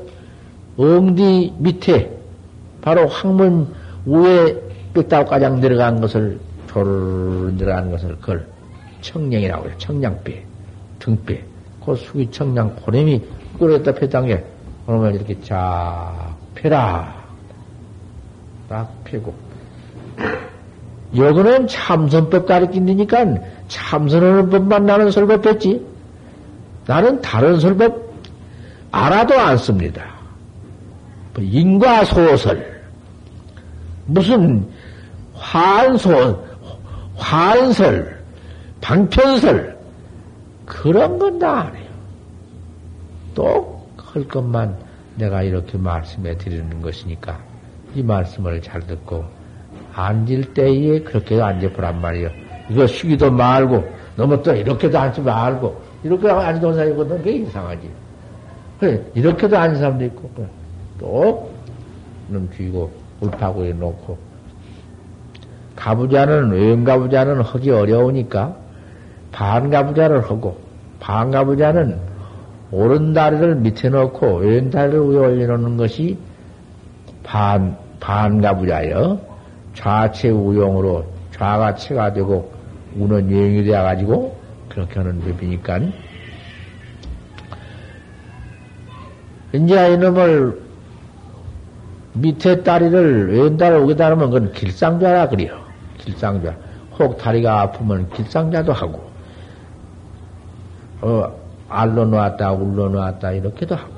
[0.78, 2.10] 엉디 밑에
[2.82, 3.74] 바로 황문
[4.06, 4.56] 위에
[4.94, 8.48] 뼈다가장 내려간 것을 조르르 내려가는 것을 그걸
[9.02, 9.74] 청량이라고 해요.
[9.78, 10.32] 청량뼈,
[11.00, 11.36] 등뼈.
[11.86, 13.22] 그 수기 청량 고렘이
[13.60, 14.44] 끓였다 펴당해.
[14.86, 17.14] 그러면 이렇게 쫙 펴라.
[18.70, 19.34] 딱 펴고.
[21.16, 23.26] 여기는 참선법 가르친다니까
[23.74, 25.84] 참선하는 법만 나는 설법 뺐지.
[26.86, 28.14] 나는 다른 설법
[28.92, 30.06] 알아도 안 씁니다.
[31.34, 32.84] 뭐 인과 소설,
[34.06, 34.68] 무슨
[35.34, 36.46] 환소,
[37.16, 38.22] 환설,
[38.82, 39.76] 방편설,
[40.66, 41.90] 그런 건 다 안 해요.
[43.34, 44.78] 또 할 것만
[45.16, 47.40] 내가 이렇게 말씀해 드리는 것이니까
[47.96, 49.26] 이 말씀을 잘 듣고
[49.96, 52.30] 앉을 때에 그렇게 앉아보란 말이요.
[52.74, 53.84] 이거 쉬기도 말고
[54.16, 57.18] 너무 또 이렇게도 앉지 말고 이렇게 앉은 사람이거든.
[57.20, 57.90] 그게 이상하지.
[58.80, 60.30] 그래 이렇게도 앉은 사람도 있고
[61.00, 64.18] 또눈 쥐고 울파고에 놓고.
[65.76, 68.56] 가부자는 외가부자는 하기 어려우니까
[69.32, 70.58] 반가부자를 하고
[71.00, 72.00] 반가부자는
[72.72, 76.18] 오른 다리를 밑에 놓고 왼 다리를 위에 올려놓는 것이
[77.22, 79.20] 반 반가부자여.
[79.76, 82.52] 좌체 우용으로 좌가 체가 되고
[82.96, 84.38] 우는 여행이 되어가지고
[84.70, 85.80] 그렇게 하는 법이니까
[89.54, 90.62] 이제 이놈을
[92.14, 95.60] 밑에 다리를 왼다리를 오게 하면 그건 길상좌라 그래요.
[95.98, 96.56] 길상좌.
[97.00, 99.02] 혹 다리가 아프면 길상좌도 하고,
[101.02, 101.36] 어,
[101.70, 103.94] 알로 놓았다, 울로 놓았다, 이렇게도 하고,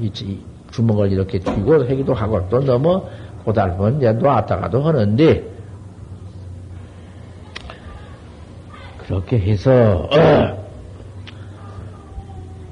[0.00, 3.02] 이, 이 주먹을 이렇게 쥐고 하기도 하고, 또 너무
[3.44, 5.55] 고달프면 이제 놓았다가도 하는데,
[9.06, 10.66] 그렇게 해서, 어,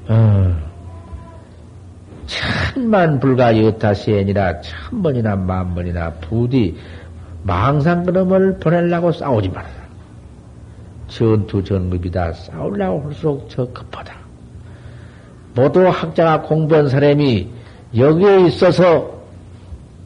[0.09, 0.55] 어,
[2.25, 6.77] 천만 불가 여타시엔이라 천 번이나 만 번이나 부디
[7.43, 9.85] 망상 그놈을 보내려고 싸우지 말아라.
[11.07, 12.33] 전투 전급이다.
[12.33, 14.13] 싸우려고 할수록 저 급하다.
[15.53, 17.47] 모두 학자가 공부한 사람이
[17.95, 19.15] 여기에 있어서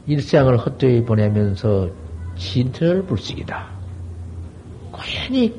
[0.06, 1.88] 일생을 헛되이 보내면서
[2.36, 3.66] 진퇴를 불식이다.
[4.92, 5.54] 고연히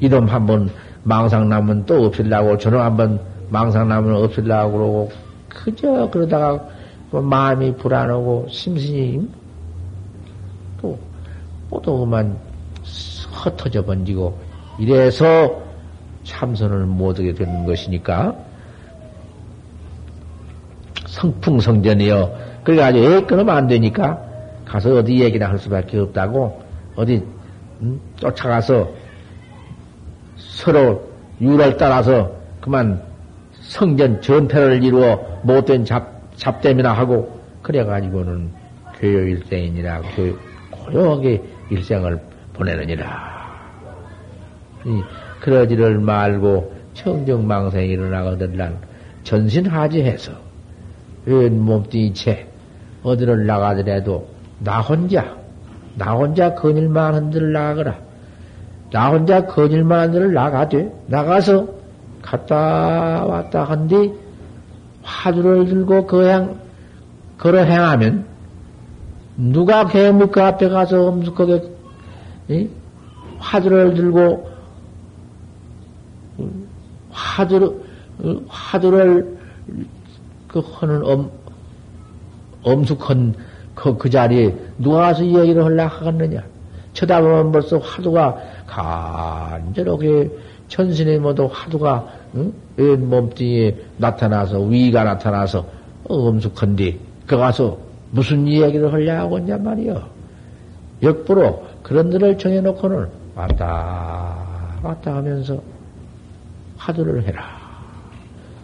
[0.00, 0.70] 이놈 한번
[1.02, 5.12] 망상 나면 또 없애려고 저놈 한번 망상 나면 없애려고 그러고
[5.48, 6.68] 그저 그러다가
[7.10, 9.28] 그 마음이 불안하고 심신이
[10.80, 10.98] 또
[11.70, 12.36] 모두 그만
[13.32, 14.38] 흩어져 번지고
[14.78, 15.62] 이래서
[16.24, 18.34] 참선을 못하게 되는 것이니까
[21.06, 22.46] 성풍성전이요.
[22.64, 24.20] 그래가지고 에 끊으면 안 되니까
[24.64, 26.60] 가서 어디 얘기나 할 수밖에 없다고
[26.96, 27.24] 어디
[27.80, 28.00] 음?
[28.16, 28.90] 쫓아가서
[30.56, 31.02] 서로
[31.38, 33.02] 유를 따라서 그만
[33.60, 38.50] 성전 전패를 이루어 못된 잡, 잡담이나 하고 그래가지고는
[38.98, 40.40] 교요 일생이니라 그
[40.70, 42.18] 고요하게 일생을
[42.54, 43.36] 보내느니라.
[45.40, 48.78] 그러지를 말고 청정망생이 일어나거들란
[49.24, 50.32] 전신하지해서
[51.26, 52.46] 웬 몸뚱이 채
[53.02, 54.28] 어디를 나가더라도
[54.60, 55.36] 나 혼자
[55.96, 58.05] 나 혼자 거닐만 한 데를 나가거라.
[58.92, 61.66] 나 혼자 거닐만 한 데를 나가되 나가서
[62.22, 64.12] 갔다 왔다 한 뒤
[65.06, 66.58] 화두를 들고 거행
[67.38, 68.26] 걸어 행하면
[69.36, 71.62] 누가 개묵 그 앞에 가서 엄숙하게
[72.48, 72.68] 이?
[73.38, 74.48] 화두를 들고
[77.10, 77.70] 화두를
[78.48, 79.38] 화두를
[80.48, 81.30] 그 하는 엄
[82.62, 83.34] 엄숙한
[83.74, 86.42] 그, 그 자리에 누가 와서 이야기를 하려 하겠느냐?
[86.94, 90.30] 쳐다보면 벌써 화두가 간절하게
[90.68, 92.52] 천신의 모두 화두가 응?
[93.08, 95.64] 몸뚱이에 나타나서 위가 나타나서
[96.08, 97.78] 엄숙한데 그 가서
[98.10, 100.02] 무슨 이야기를 하려 하고 있냐 말이요.
[101.02, 104.36] 역부로 그런 데를 정해놓고는 왔다
[104.82, 105.60] 왔다 하면서
[106.76, 107.44] 화두를 해라.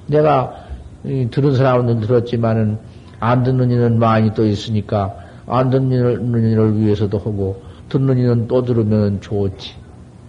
[0.07, 0.55] 내가
[1.03, 2.79] 들은 사람은 들었지만은
[3.21, 5.15] 안 듣는 이는 많이 또 있으니까
[5.47, 9.82] 안 듣는 이를 위해서도 하고 듣는 이는 또 들으면 좋지.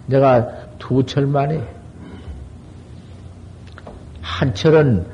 [0.06, 0.46] 내가
[0.78, 1.62] 두 철 만에
[4.20, 5.06] 한 철은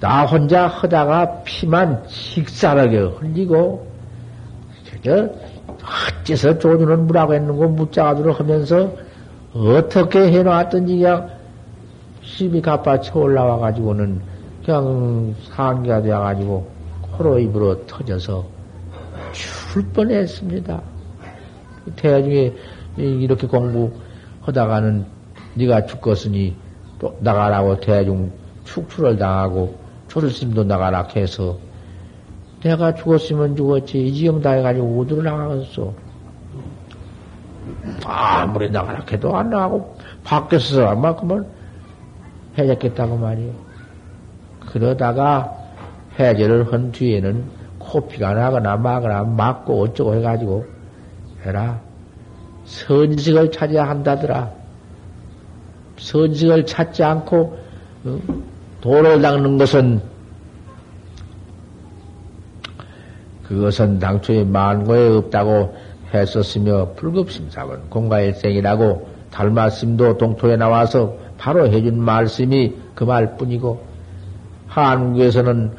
[0.00, 3.86] 나 혼자 하다가 피만 식사하게 흘리고
[5.04, 5.28] 저
[6.22, 8.92] 어째서 조주는 뭐라고 했는고 묻자가도록 하면서
[9.54, 11.30] 어떻게 해놨던지 그냥
[12.20, 14.20] 힘이 가빠쳐 올라와가지고는
[14.64, 16.68] 그냥 상기가 되어가지고
[17.16, 18.44] 코로 입으로 터져서
[19.32, 20.80] 출 뻔했습니다.
[21.96, 22.52] 대중에
[22.98, 25.06] 이렇게 공부하다가는
[25.54, 26.56] 네가 죽겠으니
[26.98, 28.32] 또 나가라고 대중
[28.64, 31.58] 축출을 당하고 조실심도 나가라 해서
[32.62, 34.06] 내가 죽었으면 죽었지.
[34.06, 35.92] 이 지경 당해가지고 어디로 나가겠어?
[38.04, 41.46] 아무리 나가라 해도 안 나가고 밖에서 그만
[42.56, 43.52] 해졌겠다고 말이요.
[44.60, 45.56] 그러다가
[46.18, 47.44] 해제를 한 뒤에는
[47.78, 50.66] 코피가 나거나 마거나 맞고 어쩌고 해가지고
[51.44, 51.80] 해라
[52.68, 54.50] 선식을 찾아야 한다더라.
[55.96, 57.58] 선식을 찾지 않고
[58.04, 58.18] 어?
[58.80, 60.00] 도를 닦는 것은
[63.44, 65.74] 그것은 당초에 만고에 없다고
[66.12, 73.82] 했었으며 불급심사원 공가일생이라고 달마심도 동토에 나와서 바로 해준 말씀이 그 말뿐이고
[74.68, 75.72] 한국에서는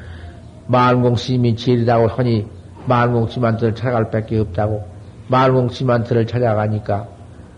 [0.67, 2.47] 만공심이 제일이라고 하니
[2.85, 4.98] 만공심한테 찾아갈 밖에 없다고
[5.29, 7.07] 만공 심한테를 찾아가니까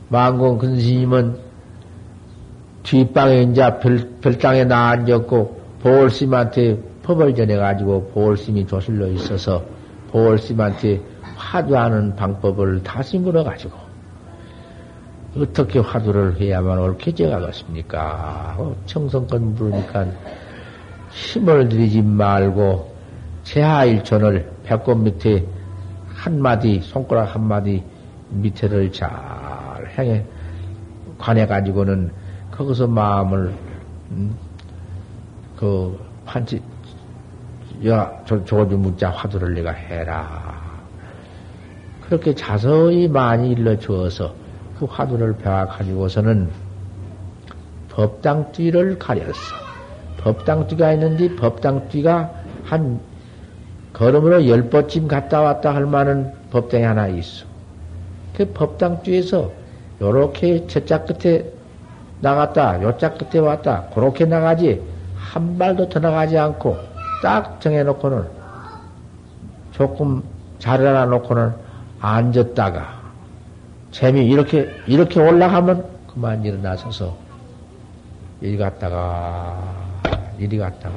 [0.10, 1.38] 만공 근스님은
[2.84, 9.64] 뒷방에 이제 별, 별당에 나 앉았고 보월심한테 법을 전해가지고 보월심이 조실로 있어서
[10.10, 11.02] 보월심한테
[11.36, 13.92] 화두하는 방법을 다시 물어가지고
[15.38, 18.56] 어떻게 화두를 해야만 옳게 지어가겠습니까?
[18.58, 20.08] 어, 청성권 물으니까
[21.12, 22.94] 힘을 들이지 말고
[23.44, 25.46] 제하일천을 배꼽 밑에
[26.22, 27.84] 한마디, 손가락 한마디
[28.30, 29.10] 밑에를 잘
[29.98, 30.24] 행해,
[31.18, 32.12] 관해가지고는
[32.52, 33.52] 거기서 마음을,
[34.12, 34.36] 음,
[35.58, 36.62] 그, 판치,
[37.88, 40.62] 야, 저, 조주 묻자 화두를 내가 해라.
[42.06, 44.36] 그렇게 자서히 많이 일러주어서
[44.78, 46.52] 그 화두를 배워가지고서는
[47.90, 49.56] 법당뒤를 가렸어.
[50.18, 52.32] 법당뒤가 있는데 법당뒤가
[52.64, 53.00] 한
[54.02, 57.46] 걸음으로 열 번쯤 갔다 왔다 할 만한 법당이 하나 있어.
[58.36, 59.52] 그 법당 뒤에서
[60.02, 61.46] 요렇게 저짝 끝에
[62.20, 64.82] 나갔다, 요짝 끝에 왔다, 그렇게 나가지,
[65.16, 66.78] 한 발도 더 나가지 않고,
[67.22, 68.24] 딱 정해놓고는,
[69.72, 70.24] 조금
[70.58, 71.52] 자리 하나 놓고는
[72.00, 73.02] 앉았다가,
[73.92, 77.16] 재미, 이렇게, 이렇게 올라가면 그만 일어나서서,
[78.42, 79.62] 이리 갔다가,
[80.40, 80.96] 이리 갔다가,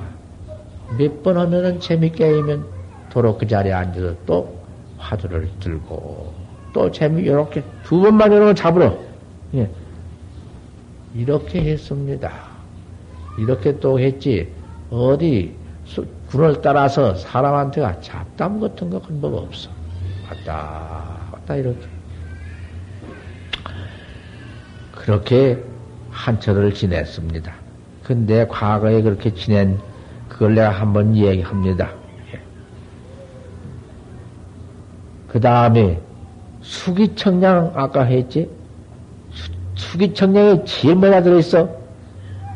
[0.97, 2.74] 몇 번 하면은 재미게임면
[3.15, 4.59] 도로 그 자리에 앉아서 또
[4.99, 6.35] 화두를 들고,
[6.73, 8.99] 또 재미, 이렇게 두 번만 이러면 잡으러.
[9.55, 9.71] 예.
[11.15, 12.33] 이렇게 했습니다.
[13.39, 14.53] 이렇게 또 했지.
[14.91, 15.55] 어디
[16.29, 19.71] 군을 따라서 사람한테가 잡담 같은 거 한 법 없어.
[20.29, 21.87] 왔다, 왔다, 이렇게.
[24.93, 25.63] 그렇게
[26.11, 27.53] 한철을 지냈습니다.
[28.03, 29.79] 근데 과거에 그렇게 지낸
[30.29, 31.93] 그걸 내가 한번 얘기합니다.
[35.35, 35.99] 그 다음에
[36.63, 38.49] 수기청량 아까 했지?
[39.75, 41.69] 수기청량에 제일 뭐가 들어있어?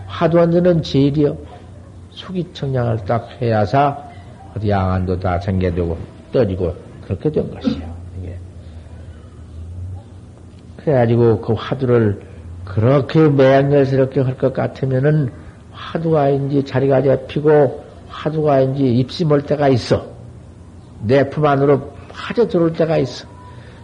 [0.07, 1.37] 화두원드는 제일이요.
[2.11, 3.99] 수기청량을 딱 해야사
[4.65, 5.99] 양안도 다 생겨되고
[6.31, 7.83] 떠지고 그렇게 된 것이요.
[8.23, 8.39] 이게.
[10.77, 12.21] 그래가지고 그 화두를
[12.65, 15.33] 그렇게 맹렬스럽게 할 것 같으면은
[15.73, 20.07] 화두가 인지 자리가 잡히고 화두가 인지 입심할 때가 있어.
[21.03, 23.29] 내 품 안으로 파져 들어올 때가 있어.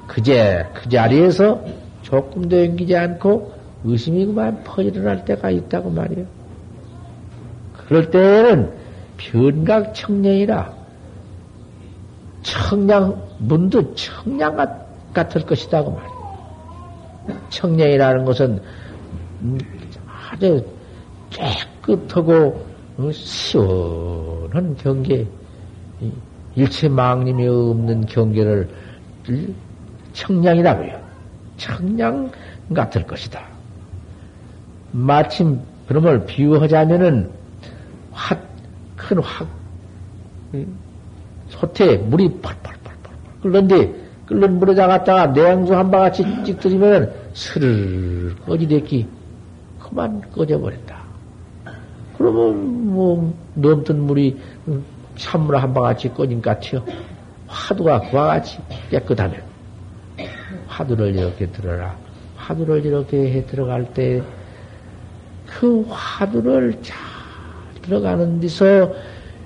[0.09, 1.64] 그제 그 자리에서
[2.03, 3.55] 조금도 연기지 않고
[3.85, 6.26] 의심이 그만 퍼일어날 때가 있다고 말이요.
[7.87, 8.72] 그럴 때에는
[9.16, 10.74] 변각 청량이라
[12.43, 14.57] 청량 문도 청량
[15.12, 16.14] 같을 것이다고 말이요.
[17.51, 18.61] 청량이라는 것은
[20.30, 20.64] 아주
[21.30, 22.64] 깨끗하고
[23.12, 25.26] 시원한 경계,
[26.57, 28.69] 일체 망님이 없는 경계를
[30.13, 31.01] 청량이라고요.
[31.57, 32.31] 청량
[32.75, 33.43] 같을 것이다.
[34.93, 37.31] 마침 그놈을 비유하자면은
[38.13, 38.37] 화,
[38.97, 39.47] 큰 화,
[41.49, 49.07] 소태 물이 펄펄펄펄 끓는데 끓는 물에 다갔다가 내양수 한 바가지 찍 들이면 스르르 꺼지댔기
[49.81, 51.03] 그만 꺼져버린다.
[52.17, 54.39] 그러면 뭐 넘던 물이
[55.17, 56.85] 찬물 한 바가지 꺼진 것 같아요.
[57.47, 58.59] 화두가 그와 같이
[58.91, 59.43] 깨끗하면
[60.67, 61.97] 화두를 이렇게 들어라.
[62.37, 64.23] 화두를 이렇게 해 들어갈 때
[65.47, 66.97] 그 화두를 잘
[67.83, 68.93] 들어가는 데서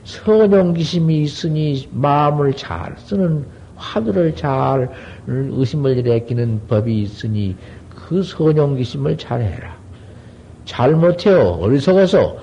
[0.05, 3.45] 선용기심이 있으니 마음을 잘 쓰는
[3.77, 4.91] 화두를 잘
[5.27, 7.57] 의심을 일으키는 법이 있으니
[7.95, 9.77] 그 선용기심을 잘 해라.
[10.65, 11.59] 잘못해요.
[11.61, 12.37] 어리석어서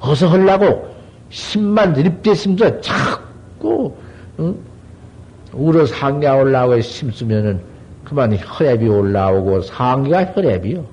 [0.00, 0.91] 어서 하려고
[1.32, 3.96] 심만 드립대심도 자꾸
[4.38, 4.54] 응?
[5.54, 7.60] 울어 상냐 올라고 심쓰면은
[8.04, 10.84] 그만 혈압이 올라오고 상기가 혈압이요.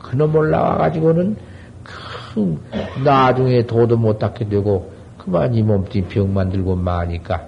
[0.00, 1.36] 그놈 올라와 가지고는
[1.82, 2.58] 큰
[3.02, 7.44] 나중에 도도 못 닦게 되고 그만 이 몸뚱이 병 만들고 마니까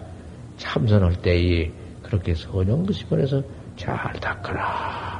[0.56, 1.70] 참선할 때에
[2.02, 3.40] 그렇게 선영그심을 해서
[3.76, 5.11] 잘 닦아라.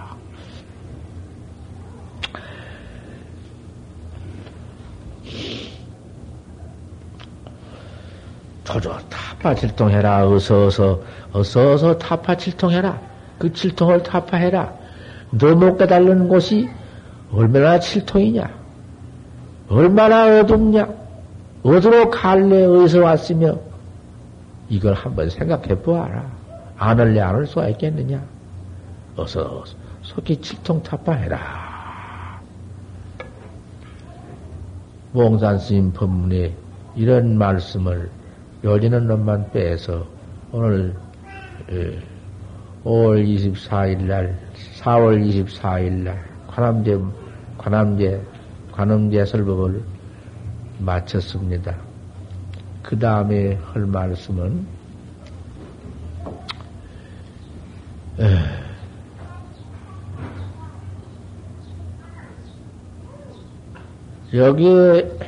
[8.65, 11.01] 조조 타파칠통해라 어서 어서
[11.33, 13.01] 어서 어서 타파칠통해라
[13.39, 14.73] 그 칠통을 타파해라.
[15.33, 16.69] 너 못 깨달는 곳이
[17.33, 18.51] 얼마나 칠통이냐?
[19.69, 20.89] 얼마나 어둡냐?
[21.63, 22.67] 어디로 갈래?
[22.67, 23.59] 어디서 왔으며?
[24.69, 26.31] 이걸 한번 생각해 보아라.
[26.77, 28.23] 안 할래, 안할 수가 있겠느냐?
[29.17, 29.65] 어서
[30.03, 31.39] 속히 칠통 타파해라.
[35.13, 36.55] 몽산 스님 법문에
[36.95, 38.11] 이런 말씀을
[38.65, 40.07] 요지는 놈만 빼서
[40.53, 40.95] 오늘
[42.85, 44.39] 5월 24일 날,
[44.79, 46.99] 4월 24일 날, 관암제,
[47.59, 48.23] 관암제,
[48.71, 49.83] 관음제 설법을
[50.79, 51.77] 마쳤습니다.
[52.85, 54.65] 그 다음에 할 말씀은,
[58.21, 58.63] 에,
[64.35, 65.19] 여기에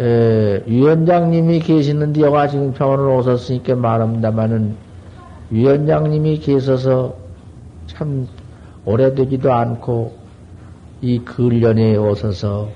[0.00, 4.76] 에, 위원장님이 계시는데 여가 지금 병원을 오셨으니까 말합니다마는
[5.50, 7.16] 위원장님이 계셔서
[7.86, 8.26] 참
[8.84, 10.16] 오래되지도 않고
[11.00, 12.68] 이 근련에 오셔서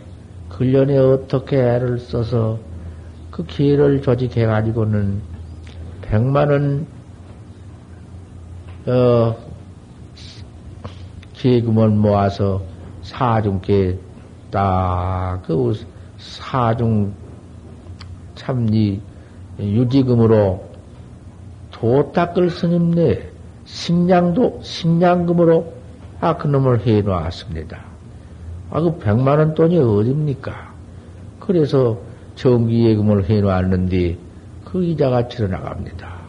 [0.48, 2.58] 근련에 어떻게 애를 써서
[3.30, 5.20] 그 기회를 조직해 가지고는
[6.02, 6.86] 백만원
[8.86, 9.36] 어,
[11.34, 12.62] 기금을 모아서
[13.02, 13.98] 사중께
[14.50, 15.54] 딱그
[16.20, 17.12] 사중
[18.34, 19.00] 참리
[19.58, 20.64] 유지금으로
[21.70, 23.28] 도 닦을 스님네
[23.64, 25.72] 식량도 식량금으로
[26.20, 27.78] 아 그놈을 해놓았습니다.
[28.70, 30.72] 아 그 백만원 돈이 어딥니까?
[31.40, 31.98] 그래서
[32.36, 34.16] 정기예금을 해놓았는데
[34.64, 36.20] 그 이자가 치러나갑니다.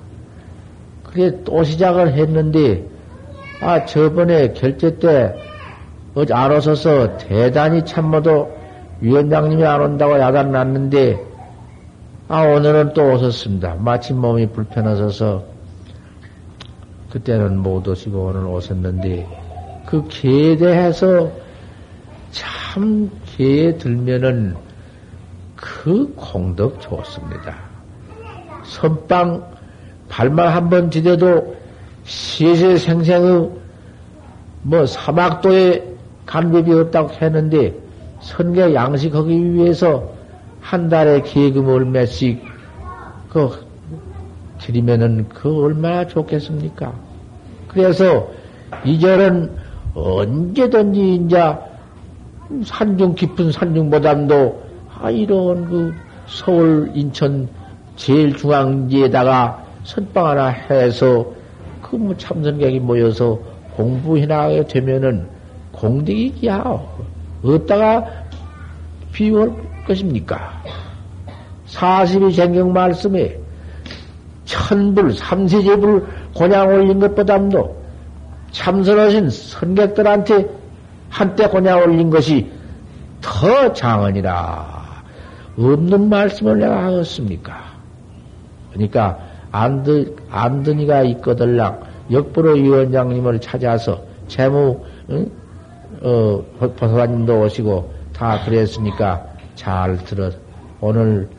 [1.04, 2.88] 그래 또 시작을 했는데
[3.62, 5.36] 아 저번에 결제 때
[6.16, 8.61] 어제 안 오셔서 대단히 참모도
[9.02, 11.20] 위원장님이 안 온다고 야단 났는데
[12.28, 13.76] 아 오늘은 또 오셨습니다.
[13.76, 15.44] 마침 몸이 불편하셔서
[17.10, 19.28] 그때는 못 오시고 오늘 오셨는데
[19.86, 21.30] 그 개에 대해서
[22.32, 24.56] 참 개에 들면은
[25.56, 27.58] 그 공덕 좋습니다.
[28.64, 29.52] 선빵
[30.08, 31.56] 발만 한번 디뎌도
[32.04, 33.50] 시세생생의
[34.64, 35.84] 뭐 사막도에
[36.26, 37.76] 간법이 없다고 했는데
[38.22, 40.10] 선계 양식하기 위해서
[40.60, 42.42] 한 달에 기금 얼마씩
[43.30, 43.50] 그
[44.60, 46.94] 드리면은 그 얼마나 좋겠습니까?
[47.68, 48.30] 그래서
[48.86, 49.56] 이절은
[49.94, 51.38] 언제든지 이제
[52.64, 54.62] 산중 깊은 산중보담도
[55.00, 55.94] 아 이런 그
[56.28, 57.48] 서울 인천
[57.96, 61.26] 제일 중앙지에다가 선방 하나 해서
[61.82, 63.40] 그 뭐 참선객이 모여서
[63.76, 65.28] 공부해 나가게 되면은
[65.74, 66.82] 공덕이 야
[67.44, 68.06] 어디다가
[69.12, 69.54] 비울
[69.88, 70.62] 것입니까?
[71.68, 73.40] 40이 정경 말씀에
[74.46, 77.82] 천불, 삼세제불 고냥 올린 것보다도
[78.52, 80.50] 참선하신 선객들한테
[81.10, 82.52] 한때 고냥 올린 것이
[83.22, 84.82] 더 장언이라.
[85.58, 87.72] 없는 말씀을 내가 하겠습니까?
[88.72, 89.20] 그러니까
[89.52, 91.82] 안드, 안드니가 있거들랑
[92.12, 95.30] 역부로 위원장님을 찾아서 재무, 응?
[96.02, 96.44] 어,
[96.78, 99.26] 보사관님도 오시고 다 그랬으니까
[99.56, 100.32] 잘 들어.
[100.80, 101.30] 오늘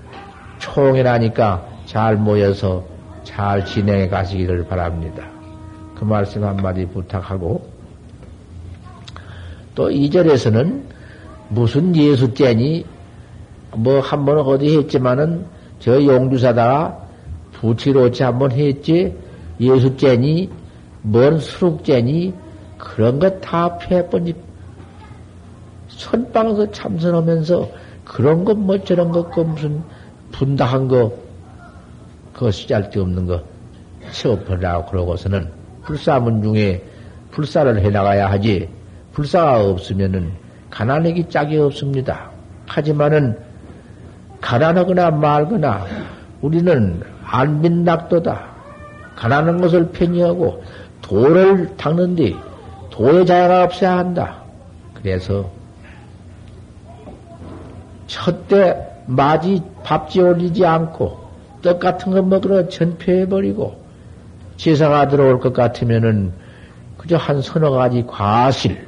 [0.59, 2.84] 총회라니까 잘 모여서
[3.24, 5.24] 잘 진행해 가시기를 바랍니다.
[5.94, 7.66] 그 말씀 한마디 부탁하고.
[9.74, 10.82] 또 2절에서는
[11.48, 12.84] 무슨 예수죄니?
[13.76, 15.46] 뭐 한 번 어디 했지만은
[15.78, 16.98] 저 용주사다가
[17.53, 19.16] 부치로치 한번 했지.
[19.61, 20.50] 예수죄니?
[21.03, 22.34] 뭔 수룩죄니
[22.82, 24.34] 그런 것다 패번지
[25.88, 27.70] 선방에서 참선하면서
[28.04, 29.82] 그런 것 뭐 저런 것 그 무슨
[30.32, 31.12] 분다한 거
[32.32, 33.40] 그거 쓰잘데없는 거
[34.10, 35.48] 취업하라고 그러고서는
[35.84, 36.82] 불사문 중에
[37.30, 38.68] 불사를 해나가야 하지
[39.12, 40.32] 불사가 없으면은
[40.70, 42.30] 가난하기 짝이 없습니다.
[42.66, 43.38] 하지만은
[44.40, 45.86] 가난하거나 말거나
[46.40, 48.50] 우리는 안빈낙도다.
[49.14, 50.64] 가난한 것을 편의하고
[51.00, 52.34] 도를 닦는데
[52.93, 54.43] 도의 자야가 없어야 한다.
[54.95, 55.51] 그래서
[58.07, 58.76] 첫때
[59.07, 61.20] 마지 밥지 올리지 않고
[61.62, 63.82] 떡 같은 거 먹으러 전폐해버리고
[64.57, 66.32] 제사가 들어올 것 같으면은
[66.99, 68.86] 그저 한 서너 가지 과실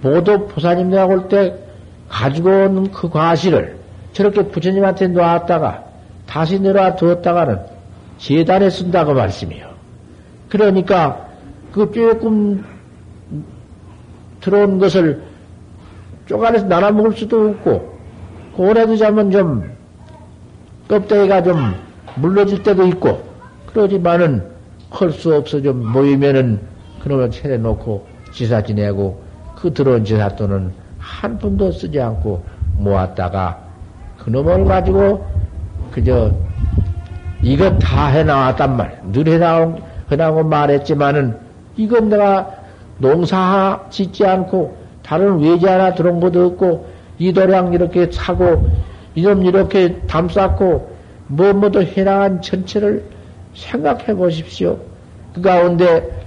[0.00, 1.54] 모두 보사님 내가 올때
[2.08, 3.76] 가지고 온 그 과실을
[4.12, 5.84] 저렇게 부처님한테 놨다가
[6.26, 7.58] 다시 내려와 두었다가는
[8.18, 9.68] 재단에 쓴다고 말씀이요.
[10.48, 11.26] 그러니까
[11.72, 12.64] 그 조금
[14.44, 15.22] 들어온 것을
[16.26, 17.98] 쪼가려서 나눠 먹을 수도 없고
[18.54, 19.70] 고래도 자면 좀
[20.86, 21.74] 껍데기가 좀
[22.16, 23.22] 물러질 때도 있고
[23.66, 24.52] 그러지만은
[24.90, 26.60] 할 수 없어 좀 모이면은
[27.02, 29.20] 그놈을 차려놓고 지사 지내고
[29.56, 32.44] 그 들어온 지사 돈은 한 푼도 쓰지 않고
[32.76, 33.58] 모았다가
[34.18, 35.26] 그놈을 가지고
[35.90, 36.32] 그저
[37.42, 39.00] 이거 다 해나왔단 말.
[39.12, 41.36] 늘 해나온, 해나오고 말했지만은
[41.76, 42.63] 이건 내가
[42.98, 46.86] 농사 짓지 않고 다른 외지 하나 들어온 것도 없고
[47.18, 48.68] 이 도량 이렇게 차고
[49.14, 50.94] 이놈 이렇게 담쌓고
[51.28, 53.04] 뭐 뭐도 해나간 전체를
[53.54, 54.78] 생각해 보십시오.
[55.34, 56.24] 그 가운데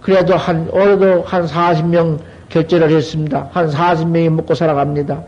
[0.00, 3.48] 그래도 한 올해도 한 40명 결제를 했습니다.
[3.52, 5.24] 한 40명이 먹고 살아갑니다.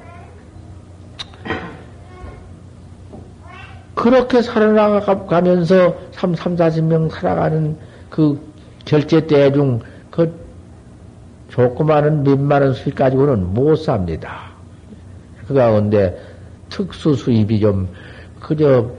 [3.94, 7.76] 그렇게 살아가면서 3, 3, 40명 살아가는
[8.10, 8.38] 그
[8.84, 10.45] 결제 대중 그
[11.48, 14.50] 조그마한 몇만원 수익 가지고는 못 삽니다.
[15.46, 16.18] 그 가운데
[16.68, 17.88] 특수 수입이 좀
[18.40, 18.90] 그저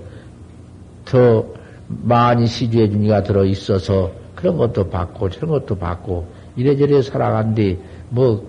[1.06, 1.45] 더
[1.88, 7.78] 많이 시주해 주니까 들어 있어서 그런 것도 받고 저런 것도 받고 이래저래 살아간 뒤
[8.10, 8.48] 뭐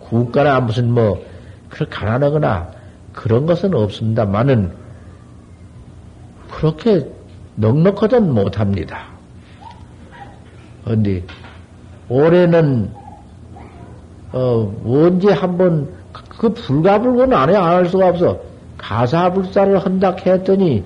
[0.00, 1.22] 국가나 무슨 뭐
[1.68, 2.70] 그렇게 가난하거나
[3.12, 4.72] 그런 것은 없습니다만은
[6.50, 7.08] 그렇게
[7.56, 9.06] 넉넉하든 못합니다.
[10.84, 11.22] 그런데
[12.08, 12.90] 올해는
[14.34, 15.88] 어 언제 한번
[16.28, 18.40] 그 불가불고는 안해 안 할 수가 없어
[18.78, 20.82] 가사불사를 한다 했더니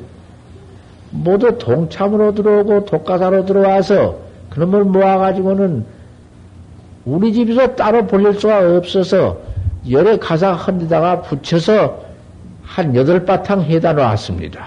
[1.10, 4.18] 모두 동참으로 들어오고 독가사로 들어와서
[4.50, 5.86] 그놈을 모아가지고는
[7.06, 9.38] 우리 집에서 따로 벌릴 수가 없어서
[9.88, 12.02] 열의 가사 한 데다가 붙여서
[12.62, 14.66] 한 여덟 바탕 해다 놓았습니다.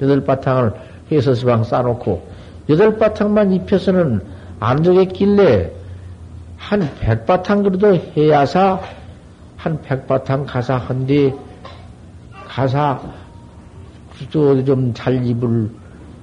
[0.00, 0.72] 여덟 바탕을
[1.12, 2.22] 해서 서방 싸놓고
[2.70, 4.22] 여덟 바탕만 입혀서는
[4.58, 5.70] 안 되겠길래
[6.62, 8.80] 한 백바탕 그래도 해야사
[9.56, 11.32] 한 백바탕 가사 한뒤
[12.46, 13.00] 가사
[14.30, 15.68] 좀잘 입을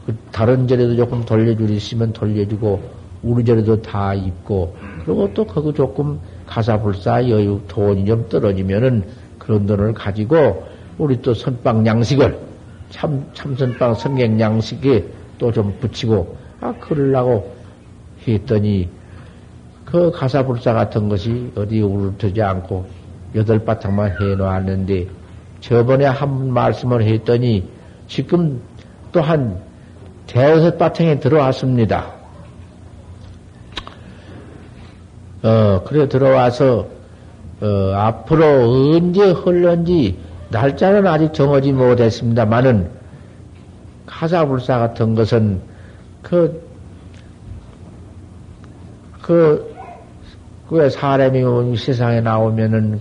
[0.06, 2.82] 그 다른 절에도 조금 돌려줄 있으면 돌려주고
[3.22, 6.18] 우리 절에도 다 입고 그리고 또 그거 조금
[6.48, 9.04] 가사불사 여유 돈이 좀 떨어지면은
[9.38, 10.64] 그런 돈을 가지고
[10.98, 12.40] 우리 또 선빵 양식을
[12.90, 15.06] 참 참선빵 성경 양식에
[15.38, 17.54] 또 좀 붙이고 아 그러려고
[18.26, 18.90] 했더니
[19.92, 22.86] 그 가사불사 같은 것이 어디 우르트지 않고
[23.36, 25.08] 여덟 바탕만 해놓았는데
[25.62, 27.68] 저번에 한 말씀을 했더니
[28.08, 28.62] 지금
[29.12, 29.60] 또한
[30.28, 32.20] 대여섯 바탕에 들어왔습니다.
[35.42, 36.88] 어, 그래 들어와서,
[37.62, 40.18] 어, 앞으로 언제 흘런지
[40.50, 42.90] 날짜는 아직 정하지 못했습니다만은
[44.06, 45.62] 가사불사 같은 것은
[46.22, 46.62] 그,
[49.22, 49.79] 그,
[50.72, 53.00] 왜 사람이 세상에 나오면은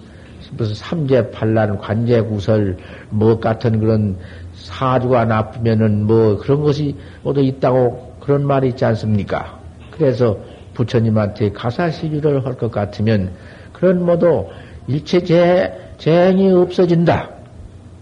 [0.57, 2.77] 무슨 삼재팔란 관제구설
[3.11, 4.17] 뭐 같은 그런
[4.55, 9.59] 사주가 나쁘면은 뭐 그런 것이 모두 있다고 그런 말이 있지 않습니까?
[9.91, 10.39] 그래서
[10.75, 13.33] 부처님한테 가사시주를 할 것 같으면
[13.73, 14.47] 그런 모두
[14.87, 17.31] 일체 재, 재행이 없어진다.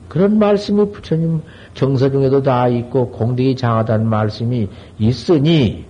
[0.09, 1.43] 그런 말씀이 부처님
[1.75, 5.85] 정서 중에도 다 있고 공덕이 장하다는 말씀이 있으니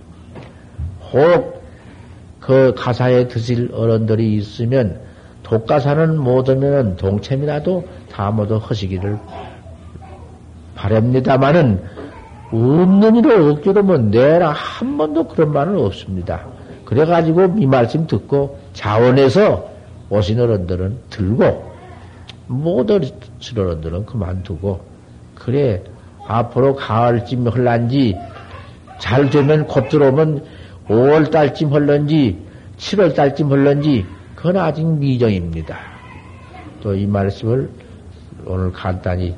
[1.13, 1.56] 혹
[2.47, 5.01] 그 가사에 드실 어른들이 있으면
[5.43, 9.19] 독가사는 못하면 동체이라도 다 모두 허시기를
[10.73, 11.83] 바랍니다마는
[12.49, 16.45] 없는 일을 억지로 뭐 내라 한 번도 그런 말은 없습니다.
[16.85, 19.69] 그래가지고 이 말씀 듣고 자원해서
[20.09, 21.69] 오신 어른들은 들고
[22.47, 24.79] 못 오신 어른들은 그만두고
[25.35, 25.83] 그래
[26.25, 28.15] 앞으로 가을쯤 흘란지
[28.99, 30.56] 잘 되면 곧 들어오면
[30.87, 32.37] 5월달쯤 흘런지
[32.77, 35.77] 7월달쯤 흘런지 그건 아직 미정입니다.
[36.81, 37.69] 또 이 말씀을
[38.45, 39.35] 오늘 간단히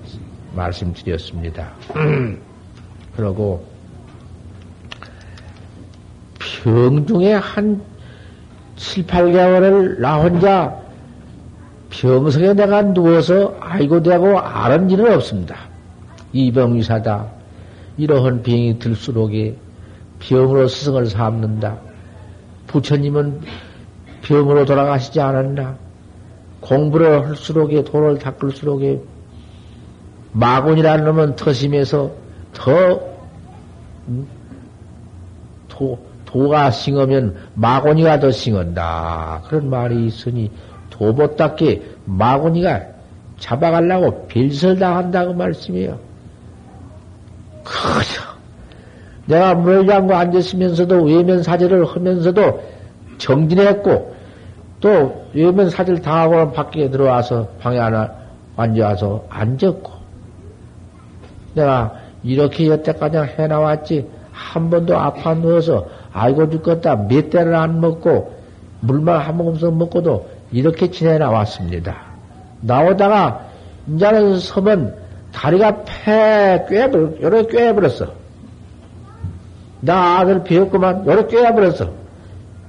[0.55, 1.71] 말씀드렸습니다.
[3.15, 3.65] 그러고
[6.63, 7.81] 병 중에 한
[8.75, 10.75] 7, 8개월을 나 혼자
[11.89, 15.55] 병석에 내가 누워서 아이고 되고 아는 일은 없습니다.
[16.33, 17.25] 이병의사다.
[17.97, 19.55] 이러한 병이 들수록에
[20.19, 21.77] 병으로 스승을 삼는다.
[22.67, 23.41] 부처님은
[24.21, 25.77] 병으로 돌아가시지 않았나?
[26.61, 29.01] 공부를 할수록에 돈을 닦을수록에
[30.33, 32.11] 마곤이라는 놈은 터심에서
[32.53, 32.99] 더
[34.07, 34.27] 음,
[35.67, 39.43] 도, 도가 싱으면 마곤이가 더 싱한다.
[39.47, 40.51] 그런 말이 있으니
[40.89, 42.81] 도보답게 마곤이가
[43.39, 45.97] 잡아가려고 빌설 당한다고 말씀이에요.
[49.29, 52.61] 내가 물장구 앉았으면서도 외면 사제를 하면서도
[53.19, 54.15] 정진했고
[54.79, 58.09] 또 외면 사제를 당하고 밖에 들어와서 방에 하나
[58.57, 59.91] 앉아서 앉았고
[61.53, 68.33] 내가 이렇게 여태까지 해나왔지 한 번도 아파 누워서 아이고 죽겠다 몇 대를 안 먹고
[68.79, 71.97] 물만 한 모금씩 먹고도 이렇게 지내 나왔습니다.
[72.61, 73.45] 나오다가
[73.87, 74.95] 이제는 서면
[75.31, 78.19] 다리가 패 꿰버려 요렇게 꿰버렸어.
[79.81, 81.89] 나 아들 비었구만 요렇게 꿰버렸어.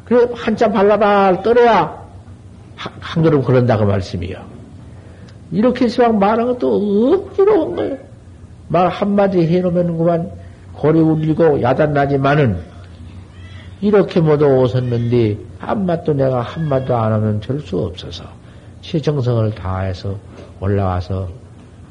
[0.04, 2.00] 그래 한참 발라발 떨어야
[2.76, 4.38] 한 걸음 그런다고 말씀이요.
[5.52, 7.96] 이렇게 시방 말한 것도 억지로 한 거예요.
[8.68, 10.30] 말 한마디 해놓으면 그만
[10.72, 12.61] 고리 울리고 야단나지만은
[13.80, 18.24] 이렇게 모두 오셨는데 한마도 내가 한마도 안 하면 될 수 없어서
[18.82, 20.16] 최정성을 다해서
[20.61, 21.28] 올라와서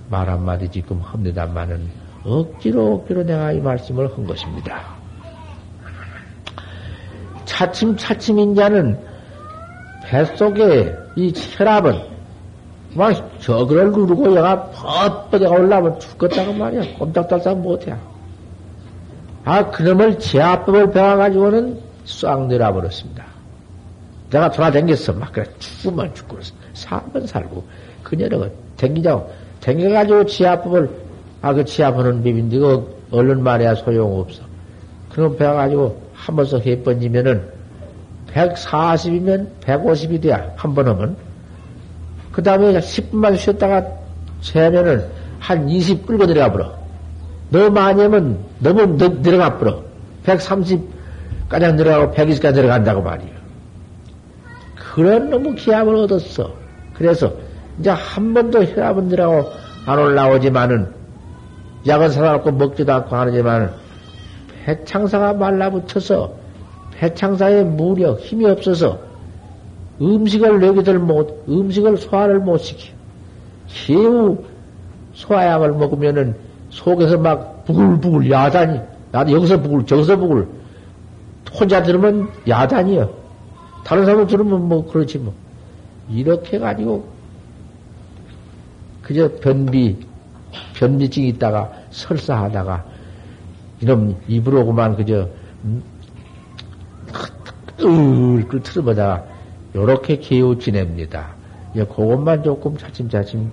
[0.10, 1.88] 말 한마디 지금 합니다만은
[2.26, 4.99] 억지로 억지로 내가 이 말씀을 한 것입니다.
[7.50, 8.96] 차츰 차츰 인자는
[10.06, 12.00] 뱃속에 이 혈압은
[12.94, 16.98] 막 저거를 누르고 얘가 뻗뻗 올라면 죽겠다고 말이야.
[17.00, 17.96] 꼼짝달싹 못해.
[19.46, 23.26] 아, 그놈을 제압법을 배워가지고는 싹 내려버렸습니다.
[24.30, 25.14] 내가 돌아댕겼어.
[25.14, 25.46] 막 그래.
[25.58, 26.38] 죽으면 죽고,
[26.74, 27.64] 살면 살고.
[28.04, 29.32] 그녀는 댕기자고.
[29.60, 30.90] 댕겨가지고 지압법을,
[31.42, 34.44] 아, 그 지압하는 비빈데, 그 얼른 말해야 소용없어.
[35.12, 37.42] 그럼 배워가지고 한 번씩 해번지면은
[38.32, 40.52] 140이면 150이 돼야.
[40.56, 41.18] 한 번 하면.
[42.32, 43.84] 그 다음에 10분만 쉬었다가
[44.42, 45.04] 재면은
[45.40, 46.74] 한 20 끌고 내려가 버려.
[47.50, 49.82] 너무 많이 하면 너무 내려가 버려.
[50.26, 53.32] 130가량 내려가고 120까지 내려간다고 말이야.
[54.76, 56.54] 그런 너무 기압을 얻었어.
[56.94, 57.34] 그래서
[57.80, 60.94] 이제 한 번도 혈압은 들하고안 올라오지만은
[61.88, 63.74] 약은 사다놓고 먹지도 않고 하지만
[64.70, 66.32] 배창사가 말라붙어서
[66.92, 69.00] 배창사의 무력, 힘이 없어서
[70.00, 72.94] 음식을 내기들 못, 음식을 소화를 못 시켜.
[73.68, 74.38] 겨우
[75.14, 76.36] 소화약을 먹으면은
[76.70, 78.80] 속에서 막 부글부글 야단이,
[79.12, 80.48] 나도 여기서 부글, 저기서 부글.
[81.52, 83.10] 혼자 들으면 야단이요.
[83.84, 85.34] 다른 사람 들으면 뭐 그렇지 뭐.
[86.12, 87.08] 이렇게 가지고
[89.02, 89.98] 그저 변비,
[90.76, 92.99] 변비증 있다가 설사하다가
[93.82, 95.30] 이놈 입으로 그만 그저
[95.64, 95.84] 음,
[97.82, 99.26] 으을 틀어보다가
[99.76, 101.36] 요렇게 기우 지냅니다.
[101.76, 103.52] 예, 그것만 조금 차츰차츰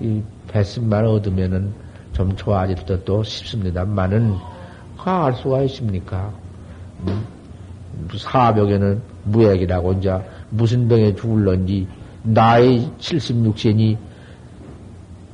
[0.00, 1.72] 이 배심만 얻으면은
[2.12, 4.36] 좀 좋아질 듯도 싶습니다만은
[5.04, 6.32] 알 수가 있습니까?
[7.06, 7.24] 음,
[8.16, 10.16] 사벽에는 무액이라고 이제
[10.50, 11.88] 무슨 병에 죽을런지
[12.22, 13.96] 나이 76세니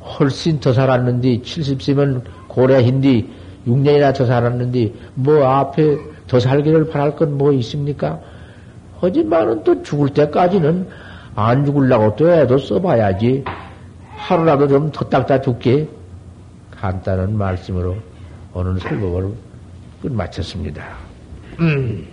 [0.01, 3.27] 훨씬 더 살았는데 70세면 고래인데
[3.69, 5.97] 6년이나 더 살았는데 뭐 앞에
[6.27, 8.19] 더 살기를 바랄 건 뭐 있습니까?
[9.01, 10.89] 하지만은 또 죽을 때까지는
[11.37, 13.45] 안 죽을라고 또 애도 써봐야지.
[14.16, 15.89] 하루라도 좀 더 닦다 죽게.
[16.73, 17.97] 간단한 말씀으로
[18.55, 19.33] 오늘 설법을
[20.03, 20.85] 끝마쳤습니다.
[21.61, 22.07] 음.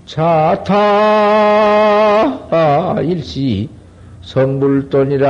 [0.04, 0.76] 자타
[3.02, 3.68] 일시
[4.22, 5.26] 성불돈이라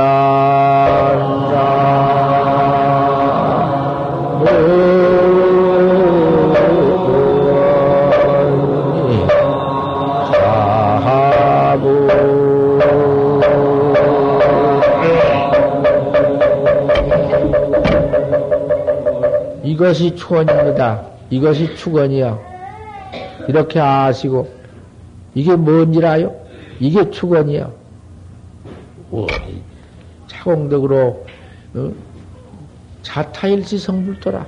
[19.77, 21.05] 이것이 추원입니다.
[21.29, 22.39] 이것이 축원이야.
[23.47, 24.51] 이렇게 아시고
[25.35, 26.35] 이게 뭔지 아요?
[26.79, 27.69] 이게 축원이야.
[30.27, 31.25] 차공덕으로
[31.75, 31.91] 어?
[33.03, 34.47] 자타일시 성불토라.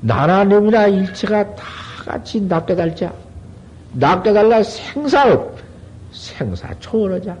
[0.00, 1.64] 나나님이나 일체가 다
[2.04, 3.12] 같이 낫게 달자.
[3.94, 5.58] 낫게 달라 생사업.
[6.12, 7.36] 생사 초월하자.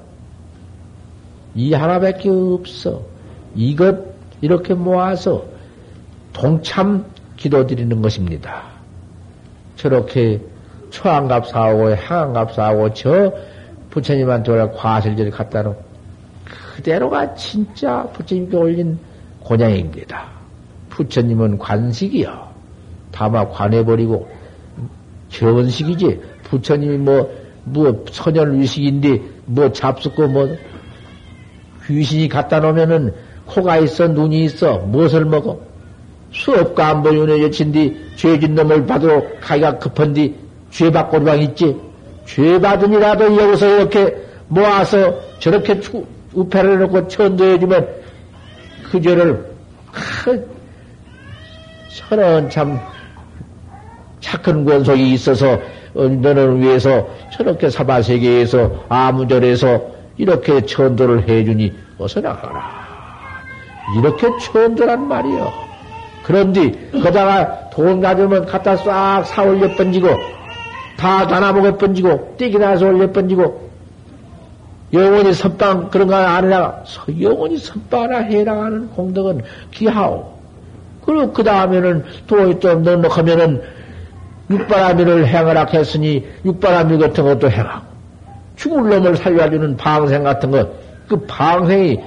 [1.54, 3.00] 이 하나밖에 없어.
[3.54, 3.96] 이것
[4.40, 5.53] 이렇게 모아서
[6.34, 7.06] 동참
[7.36, 8.64] 기도 드리는 것입니다.
[9.76, 10.42] 저렇게
[10.90, 13.32] 초안갑 사오고 향안갑 사오고 저
[13.90, 15.74] 부처님한테 올라 과실제를 갖다 놓은
[16.74, 18.98] 그대로가 진짜 부처님께 올린
[19.40, 20.26] 곤양입니다.
[20.90, 22.48] 부처님은 관식이요.
[23.10, 24.28] 다마 관해버리고
[25.30, 26.20] 견식이지.
[26.44, 27.32] 부처님이 뭐,
[27.64, 30.56] 뭐, 선열 위식인데, 뭐, 잡숫고, 뭐,
[31.86, 33.14] 귀신이 갖다 놓으면은,
[33.46, 35.73] 코가 있어, 눈이 있어, 무엇을 먹어?
[36.34, 40.34] 수업과 안 보이는 여친디 죄진 놈을 받으러 가기가 급한디
[40.70, 41.76] 죄 받고 방 있지.
[42.26, 44.16] 죄 받으니라도 여기서 이렇게
[44.48, 47.88] 모아서 저렇게 추, 우패를 놓고 천도해주면
[48.90, 49.54] 그 죄를
[52.08, 52.78] 저는 참
[54.20, 55.60] 착한 권속이 있어서
[55.94, 59.80] 어, 너는 위해서 저렇게 사바세계에서 아무절에서
[60.16, 62.84] 이렇게 천도를 해주니 어서 나가라.
[63.98, 65.63] 이렇게 천도란 말이요.
[66.24, 70.08] 그런데 거다가 돈 가지면 갖다 싹 사 올려 번지고
[70.96, 73.70] 다 나눠먹어 번지고 띠기 나서 올려 번지고
[74.92, 76.84] 영원히 선빵 그런 거 안해나가
[77.20, 80.34] 영원히 선빵 하나 해나가는 공덕은 기하오.
[81.04, 83.62] 그리고 그 다음에는 또또 넉넉하면은
[84.50, 87.84] 육바라밀을 행하라 했으니 육바라밀 같은 것도 행하고
[88.56, 92.00] 죽을 놈을 살려주는 방생 같은 것 그 방생이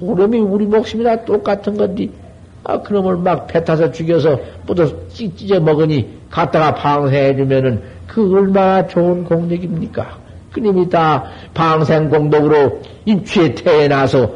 [0.00, 2.08] 오름이 우리 목숨이나 똑같은 건데,
[2.64, 10.18] 아, 그놈을 막 뱉어서 죽여서 뿌도 찢어 먹으니 갖다가 방생해주면은 그 얼마나 좋은 공덕입니까?
[10.52, 14.30] 그님이 다 방생 공덕으로 인취에 태어나서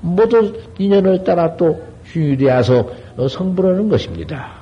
[0.00, 2.88] 모두 인연을 따라 또 주의되어서
[3.28, 4.57] 성불하는 것입니다.